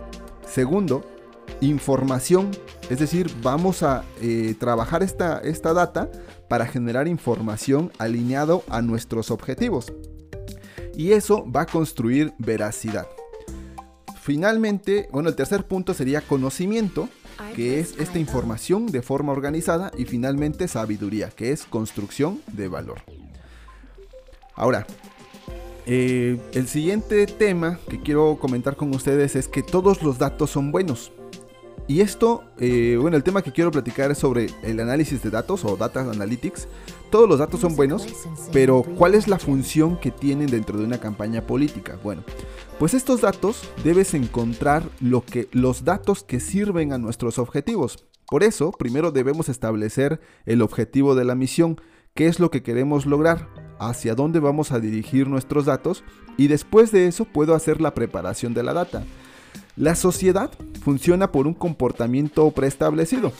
Segundo, 0.45 1.05
información, 1.61 2.51
es 2.89 2.99
decir, 2.99 3.31
vamos 3.41 3.83
a 3.83 4.03
eh, 4.21 4.55
trabajar 4.59 5.03
esta, 5.03 5.39
esta 5.39 5.73
data 5.73 6.09
para 6.49 6.65
generar 6.65 7.07
información 7.07 7.91
alineado 7.97 8.63
a 8.69 8.81
nuestros 8.81 9.31
objetivos. 9.31 9.91
Y 10.95 11.11
eso 11.11 11.45
va 11.51 11.61
a 11.61 11.65
construir 11.65 12.33
veracidad. 12.37 13.07
Finalmente, 14.21 15.07
bueno, 15.11 15.29
el 15.29 15.35
tercer 15.35 15.67
punto 15.67 15.93
sería 15.93 16.21
conocimiento, 16.21 17.09
que 17.55 17.79
es 17.79 17.95
esta 17.99 18.17
información 18.17 18.87
de 18.87 19.01
forma 19.01 19.31
organizada. 19.33 19.91
Y 19.97 20.05
finalmente, 20.05 20.67
sabiduría, 20.67 21.29
que 21.29 21.51
es 21.51 21.65
construcción 21.65 22.41
de 22.47 22.67
valor. 22.67 23.01
Ahora, 24.55 24.87
eh, 25.85 26.39
el 26.53 26.67
siguiente 26.67 27.27
tema 27.27 27.77
que 27.89 28.01
quiero 28.01 28.39
comentar 28.39 28.75
con 28.75 28.95
ustedes 28.95 29.35
es 29.35 29.47
que 29.47 29.61
todos 29.61 30.01
los 30.01 30.17
datos 30.17 30.49
son 30.49 30.71
buenos. 30.71 31.11
Y 31.87 32.01
esto, 32.01 32.43
eh, 32.59 32.97
bueno, 32.99 33.15
el 33.15 33.23
tema 33.23 33.43
que 33.43 33.51
quiero 33.51 33.69
platicar 33.69 34.09
es 34.09 34.17
sobre 34.17 34.47
el 34.63 34.79
análisis 34.79 35.21
de 35.21 35.29
datos 35.29 35.63
o 35.65 35.77
data 35.77 36.01
analytics. 36.01 36.67
Todos 37.11 37.29
los 37.29 37.37
datos 37.37 37.59
son 37.59 37.75
buenos, 37.75 38.07
pero 38.51 38.81
¿cuál 38.81 39.13
es 39.13 39.27
la 39.27 39.37
función 39.37 39.99
que 39.99 40.09
tienen 40.09 40.47
dentro 40.47 40.79
de 40.79 40.85
una 40.85 40.99
campaña 40.99 41.41
política? 41.41 41.99
Bueno, 42.03 42.23
pues 42.79 42.95
estos 42.95 43.21
datos 43.21 43.69
debes 43.83 44.15
encontrar 44.15 44.83
lo 44.99 45.23
que, 45.23 45.47
los 45.51 45.85
datos 45.85 46.23
que 46.23 46.39
sirven 46.39 46.91
a 46.91 46.97
nuestros 46.97 47.37
objetivos. 47.37 48.03
Por 48.27 48.43
eso, 48.43 48.71
primero 48.71 49.11
debemos 49.11 49.47
establecer 49.47 50.19
el 50.47 50.63
objetivo 50.63 51.13
de 51.13 51.25
la 51.25 51.35
misión, 51.35 51.79
qué 52.15 52.25
es 52.25 52.39
lo 52.39 52.49
que 52.49 52.63
queremos 52.63 53.05
lograr, 53.05 53.47
hacia 53.79 54.15
dónde 54.15 54.39
vamos 54.39 54.71
a 54.71 54.79
dirigir 54.79 55.27
nuestros 55.27 55.65
datos 55.65 56.03
y 56.37 56.47
después 56.47 56.91
de 56.91 57.07
eso 57.07 57.25
puedo 57.25 57.53
hacer 57.53 57.79
la 57.79 57.93
preparación 57.93 58.55
de 58.55 58.63
la 58.63 58.73
data. 58.73 59.03
La 59.75 59.95
sociedad 59.95 60.51
funciona 60.81 61.31
por 61.31 61.47
un 61.47 61.53
comportamiento 61.53 62.49
preestablecido, 62.51 63.33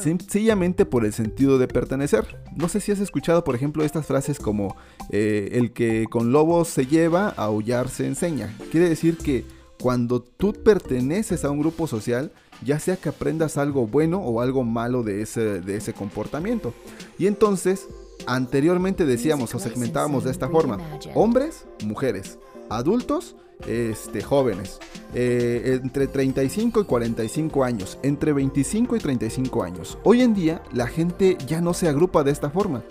sencillamente 0.00 0.86
por 0.86 1.04
el 1.04 1.12
sentido 1.12 1.58
de 1.58 1.68
pertenecer. 1.68 2.24
No 2.56 2.68
sé 2.68 2.80
si 2.80 2.92
has 2.92 3.00
escuchado, 3.00 3.44
por 3.44 3.54
ejemplo, 3.54 3.84
estas 3.84 4.06
frases 4.06 4.38
como 4.38 4.74
eh, 5.10 5.50
el 5.52 5.72
que 5.72 6.06
con 6.08 6.32
lobos 6.32 6.68
se 6.68 6.86
lleva, 6.86 7.28
aullar 7.30 7.90
se 7.90 8.06
enseña. 8.06 8.56
Quiere 8.70 8.88
decir 8.88 9.18
que 9.18 9.44
cuando 9.80 10.22
tú 10.22 10.54
perteneces 10.54 11.44
a 11.44 11.50
un 11.50 11.60
grupo 11.60 11.86
social, 11.86 12.32
ya 12.64 12.78
sea 12.78 12.96
que 12.96 13.10
aprendas 13.10 13.58
algo 13.58 13.86
bueno 13.86 14.20
o 14.20 14.40
algo 14.40 14.64
malo 14.64 15.02
de 15.02 15.20
ese, 15.20 15.60
de 15.60 15.76
ese 15.76 15.92
comportamiento. 15.92 16.72
Y 17.18 17.26
entonces, 17.26 17.86
anteriormente 18.26 19.04
decíamos 19.04 19.54
o 19.54 19.58
segmentábamos 19.58 20.24
de 20.24 20.30
esta 20.30 20.48
forma, 20.48 20.78
hombres, 21.14 21.66
mujeres, 21.84 22.38
adultos, 22.70 23.36
este, 23.66 24.22
jóvenes, 24.22 24.78
eh, 25.14 25.78
entre 25.82 26.06
35 26.06 26.80
y 26.80 26.84
45 26.84 27.64
años, 27.64 27.98
entre 28.02 28.32
25 28.32 28.96
y 28.96 28.98
35 28.98 29.62
años. 29.62 29.98
Hoy 30.04 30.22
en 30.22 30.34
día 30.34 30.62
la 30.72 30.86
gente 30.86 31.36
ya 31.46 31.60
no 31.60 31.74
se 31.74 31.88
agrupa 31.88 32.22
de 32.22 32.30
esta 32.30 32.50
forma. 32.50 32.82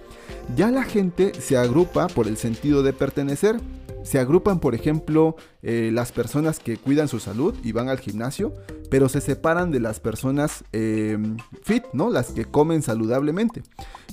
Ya 0.56 0.72
la 0.72 0.84
gente 0.84 1.34
se 1.40 1.58
agrupa 1.58 2.08
por 2.08 2.28
el 2.28 2.38
sentido 2.38 2.84
de 2.84 2.94
pertenecer. 2.94 3.60
Se 4.04 4.20
agrupan, 4.20 4.60
por 4.60 4.76
ejemplo, 4.76 5.36
eh, 5.62 5.90
las 5.94 6.12
personas 6.12 6.60
que 6.60 6.78
cuidan 6.78 7.08
su 7.08 7.20
salud 7.20 7.54
y 7.64 7.72
van 7.72 7.90
al 7.90 8.00
gimnasio, 8.00 8.54
pero 8.90 9.10
se 9.10 9.22
separan 9.22 9.72
de 9.72 9.80
las 9.80 10.00
personas 10.00 10.64
em, 10.72 11.38
fit, 11.64 11.84
¿no? 11.94 12.10
Las 12.10 12.32
que 12.32 12.46
comen 12.46 12.82
saludablemente. 12.82 13.64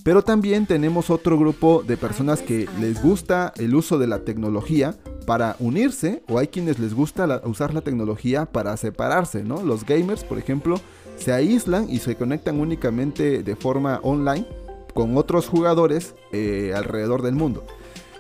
Pero 0.05 0.23
también 0.23 0.67
tenemos 0.67 1.11
otro 1.11 1.39
grupo 1.39 1.83
de 1.87 1.97
personas 1.97 2.41
que 2.41 2.69
les 2.81 3.03
gusta 3.03 3.53
el 3.57 3.75
uso 3.75 3.99
de 3.99 4.07
la 4.07 4.21
tecnología 4.21 4.95
para 5.27 5.57
unirse 5.59 6.23
o 6.29 6.39
hay 6.39 6.49
quienes 6.49 6.79
les 6.79 6.95
gusta 6.95 7.43
usar 7.45 7.75
la 7.75 7.81
tecnología 7.81 8.47
para 8.47 8.77
separarse, 8.77 9.43
¿no? 9.43 9.63
Los 9.63 9.85
gamers, 9.85 10.25
por 10.25 10.39
ejemplo, 10.39 10.81
se 11.17 11.33
aíslan 11.33 11.91
y 11.91 11.99
se 11.99 12.17
conectan 12.17 12.61
únicamente 12.61 13.43
de 13.43 13.57
forma 13.57 14.01
online 14.03 14.47
con 14.95 15.17
otros 15.17 15.49
jugadores 15.49 16.15
eh, 16.33 16.73
alrededor 16.75 17.23
del 17.23 17.35
mundo. 17.35 17.65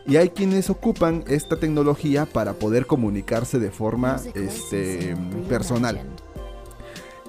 Y 0.08 0.16
hay 0.16 0.30
quienes 0.30 0.70
ocupan 0.70 1.24
esta 1.26 1.56
tecnología 1.56 2.26
para 2.26 2.52
poder 2.54 2.86
comunicarse 2.86 3.58
de 3.58 3.70
forma 3.70 4.20
este, 4.34 5.16
personal. 5.48 6.00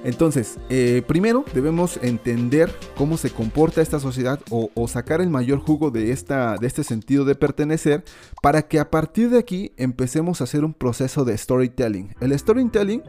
Entonces, 0.04 0.60
eh, 0.70 1.02
primero 1.08 1.44
debemos 1.54 2.00
entender 2.02 2.72
cómo 2.96 3.18
se 3.18 3.32
comporta 3.32 3.82
esta 3.82 4.00
sociedad 4.00 4.40
o, 4.52 4.88
sacar 4.88 5.22
el 5.22 5.30
mayor 5.30 5.60
jugo 5.60 5.92
de, 5.92 6.12
esta, 6.12 6.56
de 6.58 6.68
este 6.68 6.84
sentido 6.84 7.26
de 7.26 7.36
pertenecer 7.36 8.04
para 8.42 8.62
que 8.62 8.80
a 8.80 8.90
partir 8.90 9.32
de 9.32 9.40
aquí 9.40 9.74
empecemos 9.76 10.40
a 10.40 10.44
hacer 10.44 10.64
un 10.64 10.74
proceso 10.74 11.26
de 11.26 11.38
storytelling. 11.38 12.16
El 12.22 12.38
storytelling 12.38 13.02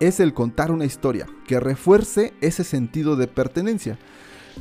es 0.00 0.18
el 0.18 0.32
contar 0.32 0.70
una 0.70 0.86
historia 0.86 1.26
que 1.46 1.60
refuerce 1.60 2.32
ese 2.40 2.64
sentido 2.64 3.16
de 3.16 3.28
pertenencia. 3.28 3.98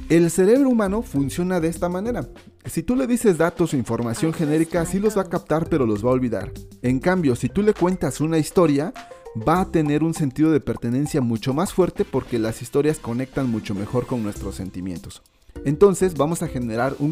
El 0.08 0.32
cerebro 0.32 0.70
humano 0.70 1.01
funciona 1.01 1.60
de 1.60 1.68
esta 1.68 1.89
manera. 1.89 2.27
Si 2.65 2.84
tú 2.84 2.96
le 2.96 3.08
dices 3.08 3.38
datos 3.38 3.74
o 3.74 3.77
información 3.77 4.34
genérica, 4.34 4.86
sí 4.86 5.00
los 5.00 5.18
va 5.18 5.24
a 5.24 5.29
captar 5.29 5.68
pero 5.70 5.86
los 5.86 6.03
va 6.03 6.10
a 6.10 6.13
olvidar. 6.13 6.51
En 6.82 7.00
cambio, 7.00 7.36
si 7.36 7.50
tú 7.50 7.62
le 7.62 7.74
cuentas 7.74 8.22
una 8.22 8.38
historia, 8.38 8.94
va 9.48 9.62
a 9.62 9.72
tener 9.72 10.03
un 10.03 10.13
sentido 10.13 10.51
de 10.51 10.60
pertenencia 10.60 11.22
mucho 11.22 11.53
más 11.53 11.74
fuerte 11.74 12.06
porque 12.06 12.39
las 12.39 12.62
historias 12.62 13.00
conectan 13.00 13.50
mucho 13.50 13.75
mejor 13.75 14.06
con 14.08 14.24
nuestros 14.24 14.56
sentimientos. 14.56 15.22
Entonces 15.65 16.15
vamos 16.15 16.41
a 16.41 16.48
generar 16.48 16.96
un, 17.00 17.12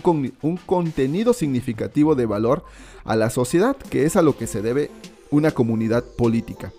contenido 0.65 1.33
significativo 1.33 2.15
de 2.15 2.25
valor 2.25 2.63
a 3.03 3.15
la 3.15 3.29
sociedad, 3.29 3.75
que 3.75 4.05
es 4.05 4.15
a 4.15 4.21
lo 4.21 4.37
que 4.37 4.47
se 4.47 4.61
debe 4.61 4.89
una 5.29 5.51
comunidad 5.51 6.03
política. 6.03 6.71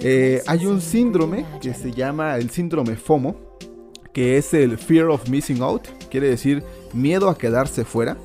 Eh, 0.00 0.42
hay 0.46 0.66
un 0.66 0.80
síndrome 0.80 1.44
que 1.60 1.74
se 1.74 1.92
llama 1.92 2.36
el 2.36 2.50
síndrome 2.50 2.96
FOMO, 2.96 3.36
que 4.14 4.38
es 4.38 4.54
el 4.54 4.78
Fear 4.78 5.08
of 5.08 5.28
Missing 5.28 5.60
Out, 5.60 5.88
quiere 6.10 6.28
decir 6.28 6.62
miedo 6.94 7.28
a 7.28 7.36
quedarse 7.36 7.84
fuera. 7.84 8.16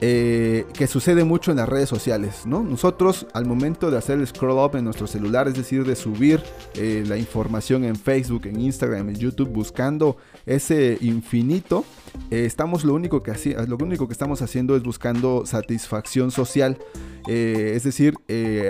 Eh, 0.00 0.64
que 0.74 0.86
sucede 0.86 1.24
mucho 1.24 1.50
en 1.50 1.56
las 1.56 1.68
redes 1.68 1.88
sociales, 1.88 2.46
¿no? 2.46 2.62
Nosotros 2.62 3.26
al 3.32 3.46
momento 3.46 3.90
de 3.90 3.98
hacer 3.98 4.20
el 4.20 4.26
scroll 4.28 4.64
up 4.64 4.76
en 4.76 4.84
nuestro 4.84 5.08
celular, 5.08 5.48
es 5.48 5.54
decir, 5.54 5.84
de 5.84 5.96
subir 5.96 6.40
eh, 6.74 7.02
la 7.06 7.16
información 7.16 7.84
en 7.84 7.96
Facebook, 7.96 8.46
en 8.46 8.60
Instagram, 8.60 9.08
en 9.08 9.16
YouTube, 9.16 9.48
buscando 9.48 10.16
ese 10.46 10.98
infinito, 11.00 11.84
eh, 12.30 12.44
estamos 12.44 12.84
lo 12.84 12.94
único 12.94 13.24
que 13.24 13.32
lo 13.66 13.76
único 13.76 14.06
que 14.06 14.12
estamos 14.12 14.40
haciendo 14.40 14.76
es 14.76 14.84
buscando 14.84 15.44
satisfacción 15.46 16.30
social, 16.30 16.78
es 17.26 17.82
decir, 17.82 18.14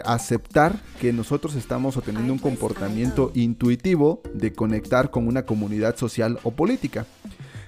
aceptar 0.04 0.80
que 1.00 1.12
nosotros 1.12 1.54
estamos 1.54 1.96
obteniendo 1.96 2.32
un 2.32 2.38
comportamiento 2.40 3.30
intuitivo 3.34 4.20
de 4.34 4.52
conectar 4.52 5.10
con 5.10 5.28
una 5.28 5.46
comunidad 5.46 5.96
social 5.96 6.40
o 6.42 6.50
política. 6.50 7.06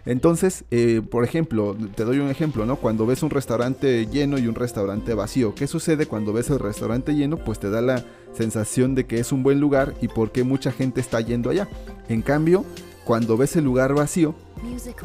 Entonces, 0.07 0.65
eh, 0.71 1.03
por 1.09 1.25
ejemplo, 1.25 1.77
te 1.95 2.05
doy 2.05 2.19
un 2.19 2.29
ejemplo, 2.29 2.67
¿no? 2.67 2.77
Cuando 2.77 3.07
ves 3.07 3.23
un 3.23 3.31
restaurante 3.31 4.07
lleno 4.07 4.39
y 4.39 4.47
un 4.47 4.55
restaurante 4.55 5.15
vacío, 5.15 5.55
¿qué 5.55 5.67
sucede 5.67 6.07
cuando 6.07 6.33
ves 6.33 6.51
el 6.51 6.59
restaurante 6.59 7.15
lleno? 7.15 7.37
Pues 7.37 7.59
te 7.59 7.71
da 7.71 7.81
la 7.81 8.05
sensación 8.33 8.95
de 8.95 9.07
que 9.07 9.19
es 9.19 9.33
un 9.33 9.43
buen 9.43 9.61
lugar 9.61 9.95
y 10.01 10.09
por 10.09 10.33
qué 10.33 10.45
mucha 10.45 10.73
gente 10.73 11.01
está 11.01 11.21
yendo 11.21 11.51
allá. 11.51 11.69
En 12.09 12.23
cambio, 12.23 12.65
cuando 13.05 13.37
ves 13.37 13.57
el 13.57 13.65
lugar 13.65 13.95
vacío, 13.95 14.35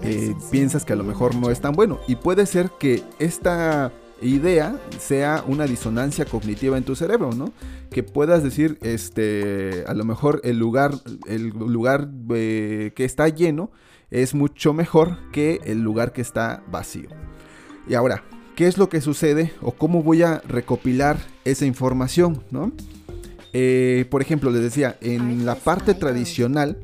eh, 0.04 0.36
piensas 0.52 0.86
que 0.86 0.94
a 0.94 0.96
lo 0.96 1.04
mejor 1.04 1.36
no 1.36 1.50
es 1.50 1.60
tan 1.60 1.74
bueno. 1.74 2.00
Y 2.08 2.16
puede 2.16 2.46
ser 2.46 2.72
que 2.80 3.04
esta 3.20 3.92
idea 4.22 4.80
sea 5.00 5.44
una 5.48 5.66
disonancia 5.66 6.26
cognitiva 6.26 6.78
en 6.78 6.84
tu 6.84 6.96
cerebro, 6.96 7.32
¿no? 7.32 7.52
Que 7.90 8.04
puedas 8.04 8.44
decir, 8.44 8.78
este, 8.82 9.84
a 9.88 9.94
lo 9.94 10.06
mejor 10.06 10.42
el 10.44 10.58
lugar, 10.58 10.94
el 11.28 11.50
lugar 11.50 12.10
eh, 12.34 12.94
que 12.96 13.06
está 13.06 13.28
lleno 13.28 13.72
es 14.16 14.34
mucho 14.34 14.74
mejor 14.74 15.18
que 15.34 15.60
el 15.66 15.82
lugar 15.82 16.14
que 16.14 16.22
está 16.22 16.64
vacío. 16.72 17.10
Y 17.88 17.96
ahora, 17.96 18.24
¿qué 18.56 18.68
es 18.68 18.78
lo 18.78 18.88
que 18.88 19.02
sucede 19.02 19.52
o 19.62 19.74
cómo 19.74 20.04
voy 20.04 20.24
a 20.24 20.42
recopilar 20.48 21.18
esa 21.44 21.66
información? 21.66 22.42
¿no? 22.50 22.72
Eh, 23.52 24.06
por 24.10 24.22
ejemplo, 24.22 24.52
les 24.52 24.62
decía, 24.62 24.98
en 25.02 25.46
la 25.46 25.56
parte 25.56 25.94
tradicional 25.94 26.78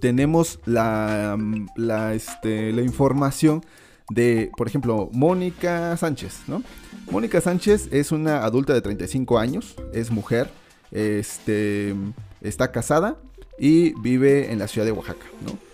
tenemos 0.00 0.60
la, 0.66 1.38
la, 1.76 2.12
este, 2.12 2.72
la 2.72 2.82
información 2.82 3.64
de, 4.10 4.50
por 4.54 4.68
ejemplo, 4.68 5.08
Mónica 5.12 5.96
Sánchez, 5.96 6.40
¿no? 6.46 6.62
Mónica 7.10 7.40
Sánchez 7.40 7.88
es 7.90 8.12
una 8.12 8.44
adulta 8.44 8.74
de 8.74 8.82
35 8.82 9.38
años, 9.38 9.76
es 9.94 10.10
mujer, 10.10 10.50
este, 10.90 11.94
está 12.42 12.70
casada 12.70 13.16
y 13.58 13.98
vive 14.02 14.52
en 14.52 14.58
la 14.58 14.68
ciudad 14.68 14.84
de 14.84 14.92
Oaxaca, 14.92 15.24
¿no? 15.42 15.73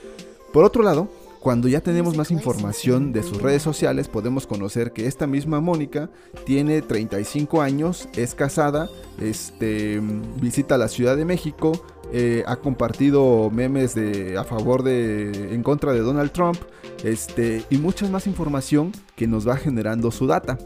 Por 0.53 0.65
otro 0.65 0.83
lado, 0.83 1.09
cuando 1.41 1.69
ya 1.69 1.81
tenemos 1.81 2.17
más 2.17 2.31
información 2.31 3.13
de 3.13 3.23
sus 3.23 3.41
redes 3.41 3.63
sociales, 3.63 4.09
podemos 4.09 4.47
conocer 4.47 4.93
que 4.93 5.07
esta 5.07 5.27
misma 5.27 5.61
Mónica 5.61 6.11
tiene 6.45 6.83
35 6.83 7.63
años, 7.63 8.09
es 8.15 8.35
casada, 8.35 8.91
este, 9.21 10.01
visita 10.41 10.77
la 10.77 10.89
Ciudad 10.89 11.17
de 11.17 11.25
México, 11.25 11.73
eh, 12.13 12.43
ha 12.47 12.57
compartido 12.57 13.49
memes 13.51 13.95
de, 13.95 14.37
a 14.37 14.45
favor 14.45 14.83
de, 14.83 15.55
en 15.55 15.63
contra 15.63 15.93
de 15.93 16.01
Donald 16.01 16.33
Trump, 16.33 16.59
este, 17.05 17.65
y 17.71 17.79
mucha 17.79 18.07
más 18.09 18.27
información 18.27 18.93
que 19.17 19.27
nos 19.27 19.49
va 19.49 19.57
generando 19.57 20.11
su 20.11 20.27
data. 20.27 20.59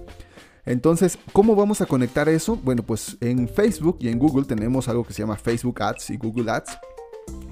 Entonces, 0.66 1.18
¿cómo 1.34 1.54
vamos 1.54 1.82
a 1.82 1.86
conectar 1.86 2.28
eso? 2.28 2.56
Bueno, 2.56 2.82
pues 2.82 3.18
en 3.20 3.48
Facebook 3.48 3.98
y 4.00 4.08
en 4.08 4.18
Google 4.18 4.46
tenemos 4.46 4.88
algo 4.88 5.04
que 5.04 5.12
se 5.12 5.20
llama 5.22 5.36
Facebook 5.36 5.82
Ads 5.82 6.08
y 6.08 6.16
Google 6.16 6.50
Ads 6.50 6.78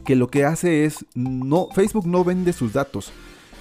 que 0.05 0.17
lo 0.17 0.29
que 0.29 0.45
hace 0.45 0.85
es, 0.85 1.05
no, 1.15 1.69
Facebook 1.75 2.07
no 2.07 2.25
vende 2.25 2.53
sus 2.53 2.73
datos, 2.73 3.13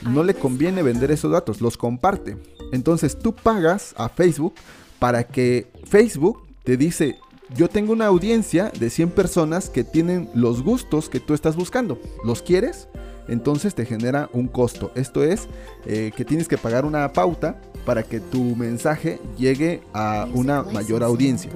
no 0.01 0.23
le 0.23 0.33
conviene 0.33 0.83
vender 0.83 1.11
esos 1.11 1.31
datos, 1.31 1.61
los 1.61 1.77
comparte. 1.77 2.37
Entonces 2.71 3.17
tú 3.17 3.33
pagas 3.33 3.93
a 3.97 4.09
Facebook 4.09 4.53
para 4.99 5.25
que 5.25 5.71
Facebook 5.85 6.47
te 6.63 6.77
dice, 6.77 7.17
yo 7.55 7.67
tengo 7.67 7.93
una 7.93 8.05
audiencia 8.07 8.71
de 8.79 8.89
100 8.89 9.11
personas 9.11 9.69
que 9.69 9.83
tienen 9.83 10.29
los 10.33 10.63
gustos 10.63 11.09
que 11.09 11.19
tú 11.19 11.33
estás 11.33 11.55
buscando. 11.55 11.99
¿Los 12.23 12.41
quieres? 12.41 12.87
Entonces 13.27 13.75
te 13.75 13.85
genera 13.85 14.29
un 14.33 14.47
costo. 14.47 14.91
Esto 14.95 15.23
es 15.23 15.47
eh, 15.85 16.11
que 16.15 16.25
tienes 16.25 16.47
que 16.47 16.57
pagar 16.57 16.85
una 16.85 17.11
pauta 17.13 17.61
para 17.85 18.03
que 18.03 18.19
tu 18.19 18.55
mensaje 18.55 19.19
llegue 19.37 19.81
a 19.93 20.27
una 20.33 20.63
mayor 20.63 21.03
audiencia. 21.03 21.51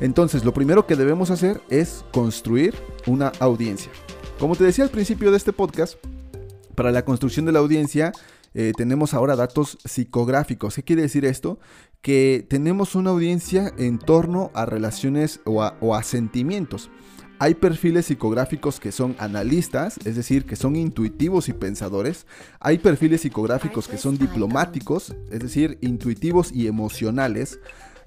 Entonces 0.00 0.44
lo 0.44 0.54
primero 0.54 0.86
que 0.86 0.96
debemos 0.96 1.30
hacer 1.30 1.60
es 1.70 2.04
construir 2.12 2.74
una 3.06 3.32
audiencia. 3.40 3.90
Como 4.38 4.56
te 4.56 4.64
decía 4.64 4.84
al 4.84 4.90
principio 4.90 5.30
de 5.30 5.36
este 5.36 5.52
podcast, 5.52 5.96
para 6.74 6.92
la 6.92 7.04
construcción 7.04 7.44
de 7.44 7.52
la 7.52 7.58
audiencia 7.58 8.12
eh, 8.54 8.72
tenemos 8.76 9.14
ahora 9.14 9.36
datos 9.36 9.78
psicográficos. 9.84 10.74
¿Qué 10.74 10.82
quiere 10.82 11.02
decir 11.02 11.24
esto? 11.24 11.58
Que 12.00 12.44
tenemos 12.48 12.94
una 12.94 13.10
audiencia 13.10 13.72
en 13.78 13.98
torno 13.98 14.50
a 14.54 14.66
relaciones 14.66 15.40
o 15.44 15.62
a, 15.62 16.02
sentimientos. 16.02 16.90
Hay 17.42 17.54
perfiles 17.54 18.04
psicográficos 18.04 18.78
que 18.80 18.92
son 18.92 19.16
analistas, 19.18 19.96
es 20.04 20.14
decir, 20.14 20.44
que 20.44 20.56
son 20.56 20.76
intuitivos 20.76 21.48
y 21.48 21.54
pensadores. 21.54 22.26
Hay 22.60 22.76
perfiles 22.76 23.22
psicográficos 23.22 23.88
que 23.88 23.96
son 23.96 24.18
diplomáticos, 24.18 25.14
es 25.30 25.40
decir, 25.40 25.78
intuitivos 25.80 26.52
y 26.52 26.66
emocionales. 26.66 27.58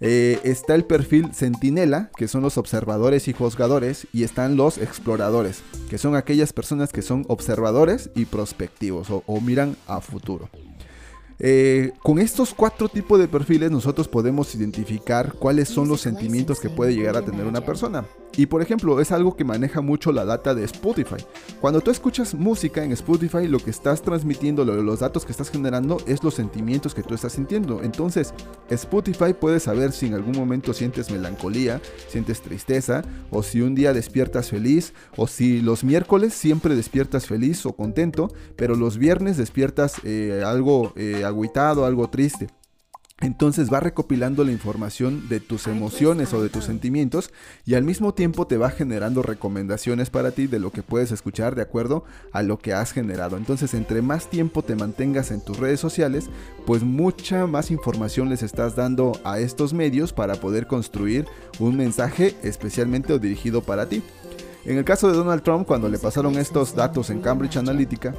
Eh, 0.02 0.40
está 0.44 0.76
el 0.76 0.86
perfil 0.86 1.34
centinela, 1.34 2.12
que 2.16 2.28
son 2.28 2.44
los 2.44 2.60
observadores 2.60 3.28
y 3.28 3.34
juzgadores, 3.34 4.06
y 4.14 4.22
están 4.22 4.56
los 4.56 4.78
exploradores, 4.78 5.64
que 5.90 5.98
son 5.98 6.16
aquellas 6.16 6.54
personas 6.54 6.92
que 6.92 7.02
son 7.02 7.26
observadores 7.28 8.12
y 8.14 8.26
prospectivos 8.26 9.08
o 9.10 9.42
miran 9.42 9.76
a 9.88 10.00
futuro. 10.00 10.48
Eh, 11.40 11.92
con 12.04 12.20
estos 12.20 12.54
cuatro 12.54 12.88
tipos 12.88 13.18
de 13.18 13.28
perfiles 13.28 13.72
nosotros 13.72 14.08
podemos 14.08 14.54
identificar 14.54 15.34
cuáles 15.34 15.70
son 15.70 15.88
los 15.88 16.02
sentimientos 16.02 16.60
que 16.60 16.70
puede 16.70 16.94
llegar 16.94 17.18
a 17.18 17.26
tener 17.26 17.48
una 17.48 17.62
persona. 17.62 18.06
Y 18.36 18.48
por 18.48 18.62
ejemplo, 18.62 19.00
es 19.00 19.12
algo 19.12 19.36
que 19.36 19.44
maneja 19.44 19.82
mucho 19.82 20.12
la 20.12 20.26
data 20.26 20.56
de 20.56 20.64
Spotify. 20.64 21.24
Cuando 21.62 21.82
tú 21.82 21.92
escuchas 21.92 22.34
música 22.34 22.84
en 22.84 22.92
Spotify, 22.92 23.48
lo 23.48 23.60
que 23.60 23.70
estás 23.70 24.02
transmitiendo, 24.02 24.66
los 24.66 25.00
datos 25.00 25.26
que 25.26 25.32
estás 25.32 25.50
generando, 25.50 25.98
es 26.08 26.24
los 26.24 26.34
sentimientos 26.34 26.96
que 26.96 27.04
tú 27.04 27.14
estás 27.14 27.34
sintiendo. 27.34 27.84
Entonces, 27.84 28.34
Spotify 28.70 29.34
puede 29.40 29.60
saber 29.60 29.92
si 29.92 30.08
en 30.08 30.16
algún 30.16 30.36
momento 30.36 30.74
sientes 30.74 31.12
melancolía, 31.12 31.80
sientes 32.08 32.42
tristeza, 32.42 33.04
o 33.30 33.44
si 33.44 33.62
un 33.62 33.76
día 33.76 33.94
despiertas 33.94 34.50
feliz, 34.50 34.94
o 35.16 35.28
si 35.28 35.62
los 35.62 35.84
miércoles 35.84 36.34
siempre 36.34 36.76
despiertas 36.76 37.28
feliz 37.28 37.66
o 37.66 37.74
contento, 37.74 38.34
pero 38.56 38.76
los 38.76 38.98
viernes 38.98 39.38
despiertas 39.38 39.96
eh, 40.04 40.44
algo 40.46 40.94
eh, 40.96 41.24
algo 41.26 42.10
triste. 42.10 42.48
Entonces 43.24 43.72
va 43.72 43.80
recopilando 43.80 44.44
la 44.44 44.52
información 44.52 45.30
de 45.30 45.40
tus 45.40 45.68
emociones 45.68 46.34
o 46.34 46.44
de 46.44 46.50
tus 46.50 46.66
sentimientos 46.66 47.32
y 47.66 47.76
al 47.76 47.84
mismo 47.84 48.14
tiempo 48.14 48.48
te 48.48 48.58
va 48.58 48.70
generando 48.70 49.22
recomendaciones 49.22 50.10
para 50.10 50.32
ti 50.32 50.48
de 50.48 50.60
lo 50.60 50.72
que 50.72 50.84
puedes 50.84 51.14
escuchar 51.14 51.56
de 51.56 51.62
acuerdo 51.62 52.04
a 52.34 52.44
lo 52.44 52.60
que 52.60 52.74
has 52.74 52.92
generado. 52.92 53.38
Entonces 53.38 53.74
entre 53.76 54.02
más 54.02 54.30
tiempo 54.30 54.62
te 54.62 54.76
mantengas 54.76 55.32
en 55.32 55.40
tus 55.40 55.58
redes 55.58 55.80
sociales, 55.80 56.30
pues 56.66 56.84
mucha 56.84 57.48
más 57.48 57.72
información 57.72 58.28
les 58.28 58.44
estás 58.44 58.76
dando 58.76 59.14
a 59.24 59.40
estos 59.40 59.74
medios 59.74 60.12
para 60.12 60.36
poder 60.36 60.68
construir 60.68 61.26
un 61.60 61.78
mensaje 61.78 62.36
especialmente 62.44 63.18
dirigido 63.20 63.62
para 63.62 63.88
ti. 63.88 64.04
En 64.66 64.78
el 64.78 64.84
caso 64.84 65.10
de 65.10 65.16
Donald 65.16 65.44
Trump, 65.44 65.66
cuando 65.66 65.88
le 65.88 65.98
pasaron 65.98 66.38
estos 66.38 66.76
datos 66.76 67.10
en 67.10 67.22
Cambridge 67.22 67.56
Analytica, 67.56 68.14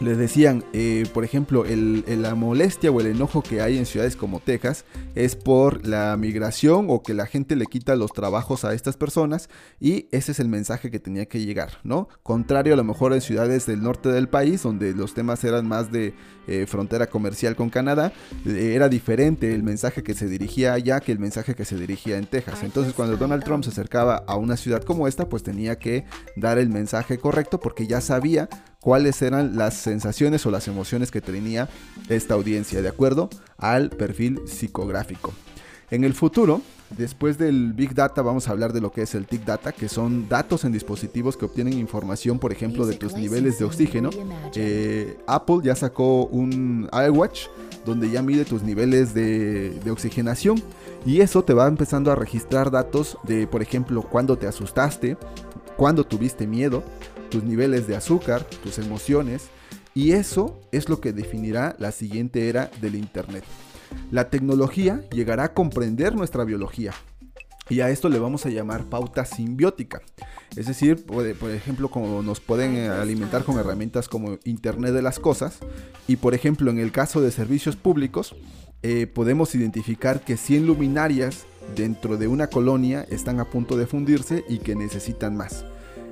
les 0.00 0.18
decían, 0.18 0.64
eh, 0.72 1.06
por 1.12 1.24
ejemplo, 1.24 1.64
la 1.64 2.34
molestia 2.34 2.90
o 2.90 3.00
el 3.00 3.06
enojo 3.06 3.42
que 3.42 3.60
hay 3.60 3.78
en 3.78 3.86
ciudades 3.86 4.16
como 4.16 4.40
Texas 4.40 4.84
es 5.14 5.36
por 5.36 5.86
la 5.86 6.16
migración 6.16 6.86
o 6.88 7.02
que 7.02 7.14
la 7.14 7.26
gente 7.26 7.56
le 7.56 7.66
quita 7.66 7.94
los 7.94 8.12
trabajos 8.12 8.64
a 8.64 8.74
estas 8.74 8.96
personas 8.96 9.48
y 9.80 10.08
ese 10.10 10.32
es 10.32 10.40
el 10.40 10.48
mensaje 10.48 10.90
que 10.90 10.98
tenía 10.98 11.26
que 11.26 11.44
llegar, 11.44 11.78
¿no? 11.84 12.08
Contrario 12.22 12.74
a 12.74 12.76
lo 12.76 12.84
mejor 12.84 13.12
en 13.12 13.20
ciudades 13.20 13.66
del 13.66 13.82
norte 13.82 14.10
del 14.10 14.28
país 14.28 14.62
donde 14.62 14.92
los 14.94 15.14
temas 15.14 15.44
eran 15.44 15.66
más 15.68 15.92
de 15.92 16.14
eh, 16.46 16.66
frontera 16.66 17.06
comercial 17.06 17.56
con 17.56 17.70
Canadá, 17.70 18.12
eh, 18.46 18.72
era 18.74 18.88
diferente 18.88 19.54
el 19.54 19.62
mensaje 19.62 20.02
que 20.02 20.14
se 20.14 20.26
dirigía 20.26 20.72
allá 20.72 21.00
que 21.00 21.12
el 21.12 21.18
mensaje 21.18 21.54
que 21.54 21.64
se 21.64 21.76
dirigía 21.76 22.18
en 22.18 22.26
Texas. 22.26 22.62
Entonces 22.62 22.94
cuando 22.94 23.16
Donald 23.16 23.44
Trump 23.44 23.64
se 23.64 23.70
acercaba 23.70 24.24
a 24.26 24.36
una 24.36 24.56
ciudad 24.56 24.82
como 24.82 25.06
esta, 25.06 25.28
pues 25.28 25.42
tenía 25.42 25.78
que 25.78 26.04
dar 26.36 26.58
el 26.58 26.68
mensaje 26.68 27.18
correcto 27.18 27.60
porque 27.60 27.86
ya 27.86 28.00
sabía 28.00 28.48
cuáles 28.84 29.22
eran 29.22 29.56
las 29.56 29.74
sensaciones 29.74 30.44
o 30.44 30.50
las 30.50 30.68
emociones 30.68 31.10
que 31.10 31.22
tenía 31.22 31.70
esta 32.10 32.34
audiencia, 32.34 32.82
de 32.82 32.88
acuerdo 32.88 33.30
al 33.56 33.88
perfil 33.88 34.42
psicográfico. 34.46 35.32
En 35.90 36.04
el 36.04 36.12
futuro, 36.12 36.60
después 36.90 37.38
del 37.38 37.72
Big 37.72 37.94
Data, 37.94 38.20
vamos 38.20 38.46
a 38.46 38.50
hablar 38.50 38.74
de 38.74 38.82
lo 38.82 38.92
que 38.92 39.00
es 39.00 39.14
el 39.14 39.26
TIC 39.26 39.46
Data, 39.46 39.72
que 39.72 39.88
son 39.88 40.28
datos 40.28 40.66
en 40.66 40.72
dispositivos 40.72 41.38
que 41.38 41.46
obtienen 41.46 41.78
información, 41.78 42.38
por 42.38 42.52
ejemplo, 42.52 42.84
de 42.84 42.96
tus 42.96 43.14
niveles 43.14 43.58
de 43.58 43.64
oxígeno. 43.64 44.10
Eh, 44.54 45.16
Apple 45.26 45.60
ya 45.62 45.74
sacó 45.74 46.26
un 46.26 46.90
iWatch 46.92 47.46
donde 47.86 48.10
ya 48.10 48.20
mide 48.20 48.44
tus 48.44 48.62
niveles 48.62 49.14
de, 49.14 49.70
de 49.70 49.90
oxigenación 49.90 50.62
y 51.06 51.22
eso 51.22 51.42
te 51.42 51.54
va 51.54 51.68
empezando 51.68 52.12
a 52.12 52.16
registrar 52.16 52.70
datos 52.70 53.16
de, 53.22 53.46
por 53.46 53.62
ejemplo, 53.62 54.02
cuándo 54.02 54.36
te 54.36 54.46
asustaste, 54.46 55.16
cuándo 55.76 56.04
tuviste 56.04 56.46
miedo, 56.46 56.82
tus 57.34 57.42
niveles 57.42 57.88
de 57.88 57.96
azúcar, 57.96 58.44
tus 58.62 58.78
emociones, 58.78 59.48
y 59.92 60.12
eso 60.12 60.60
es 60.70 60.88
lo 60.88 61.00
que 61.00 61.12
definirá 61.12 61.74
la 61.80 61.90
siguiente 61.90 62.48
era 62.48 62.70
del 62.80 62.94
Internet. 62.94 63.42
La 64.12 64.30
tecnología 64.30 65.02
llegará 65.10 65.42
a 65.42 65.52
comprender 65.52 66.14
nuestra 66.14 66.44
biología, 66.44 66.92
y 67.68 67.80
a 67.80 67.90
esto 67.90 68.08
le 68.08 68.20
vamos 68.20 68.46
a 68.46 68.50
llamar 68.50 68.84
pauta 68.84 69.24
simbiótica. 69.24 70.00
Es 70.54 70.66
decir, 70.66 71.04
por, 71.04 71.26
ejemplo, 71.26 71.90
como 71.90 72.22
nos 72.22 72.38
pueden 72.38 72.88
alimentar 72.88 73.42
con 73.42 73.58
herramientas 73.58 74.08
como 74.08 74.38
Internet 74.44 74.92
de 74.92 75.02
las 75.02 75.18
Cosas. 75.18 75.58
Y 76.06 76.16
por 76.16 76.34
ejemplo, 76.34 76.70
en 76.70 76.78
el 76.78 76.92
caso 76.92 77.20
de 77.20 77.32
servicios 77.32 77.74
públicos, 77.74 78.36
eh, 78.82 79.08
podemos 79.08 79.56
identificar 79.56 80.20
que 80.20 80.36
100 80.36 80.66
luminarias 80.66 81.46
dentro 81.74 82.16
de 82.16 82.28
una 82.28 82.46
colonia 82.46 83.04
están 83.10 83.40
a 83.40 83.46
punto 83.46 83.76
de 83.76 83.88
fundirse 83.88 84.44
y 84.48 84.58
que 84.58 84.76
necesitan 84.76 85.36
más. 85.36 85.64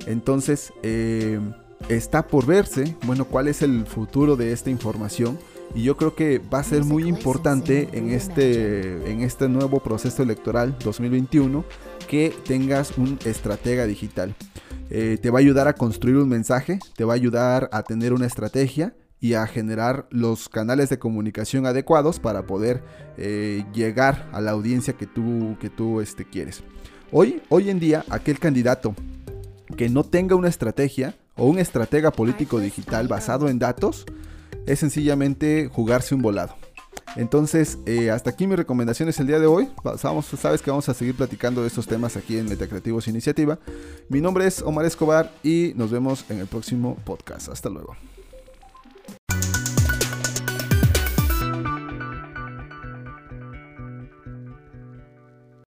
Entonces, 0.05 0.73
eh, 0.83 1.39
está 1.89 2.27
por 2.27 2.45
verse, 2.45 2.95
bueno, 3.05 3.25
cuál 3.25 3.47
es 3.47 3.61
el 3.61 3.85
futuro 3.85 4.35
de 4.35 4.51
esta 4.51 4.69
información. 4.69 5.37
Y 5.75 5.83
yo 5.83 5.97
creo 5.97 6.15
que 6.15 6.39
va 6.39 6.59
a 6.59 6.63
ser 6.63 6.83
muy 6.83 7.07
importante 7.07 7.89
en 7.93 8.11
este, 8.11 9.09
en 9.09 9.21
este 9.21 9.49
nuevo 9.49 9.79
proceso 9.79 10.21
electoral 10.21 10.77
2021 10.83 11.65
que 12.07 12.33
tengas 12.45 12.97
un 12.97 13.17
estratega 13.25 13.85
digital. 13.87 14.35
Eh, 14.89 15.17
te 15.19 15.31
va 15.31 15.39
a 15.39 15.41
ayudar 15.41 15.67
a 15.67 15.73
construir 15.73 16.17
un 16.17 16.29
mensaje, 16.29 16.77
te 16.95 17.03
va 17.03 17.13
a 17.13 17.15
ayudar 17.15 17.69
a 17.71 17.81
tener 17.81 18.13
una 18.13 18.27
estrategia 18.27 18.93
y 19.19 19.33
a 19.33 19.47
generar 19.47 20.05
los 20.11 20.49
canales 20.49 20.89
de 20.89 20.99
comunicación 20.99 21.65
adecuados 21.65 22.19
para 22.19 22.45
poder 22.45 22.83
eh, 23.17 23.65
llegar 23.73 24.29
a 24.33 24.41
la 24.41 24.51
audiencia 24.51 24.93
que 24.93 25.07
tú, 25.07 25.57
que 25.59 25.69
tú 25.69 26.01
este, 26.01 26.25
quieres. 26.25 26.61
Hoy, 27.11 27.41
hoy 27.49 27.69
en 27.69 27.79
día, 27.79 28.03
aquel 28.09 28.37
candidato 28.37 28.93
que 29.75 29.89
no 29.89 30.03
tenga 30.03 30.35
una 30.35 30.49
estrategia 30.49 31.15
o 31.35 31.45
un 31.45 31.59
estratega 31.59 32.11
político 32.11 32.59
digital 32.59 33.07
basado 33.07 33.49
en 33.49 33.59
datos 33.59 34.05
es 34.65 34.79
sencillamente 34.79 35.69
jugarse 35.71 36.15
un 36.15 36.21
volado. 36.21 36.55
Entonces, 37.15 37.77
eh, 37.85 38.09
hasta 38.09 38.31
aquí 38.31 38.47
mis 38.47 38.57
recomendaciones 38.57 39.19
el 39.19 39.27
día 39.27 39.39
de 39.39 39.45
hoy. 39.45 39.69
sabes 39.97 40.61
que 40.61 40.71
vamos 40.71 40.89
a 40.89 40.93
seguir 40.93 41.15
platicando 41.15 41.61
de 41.61 41.67
estos 41.67 41.85
temas 41.85 42.17
aquí 42.17 42.37
en 42.37 42.47
Metacreativos 42.47 43.07
Iniciativa. 43.07 43.59
Mi 44.09 44.21
nombre 44.21 44.47
es 44.47 44.61
Omar 44.61 44.85
Escobar 44.85 45.31
y 45.43 45.73
nos 45.75 45.91
vemos 45.91 46.25
en 46.29 46.39
el 46.39 46.47
próximo 46.47 46.97
podcast. 47.03 47.49
Hasta 47.49 47.69
luego. 47.69 47.95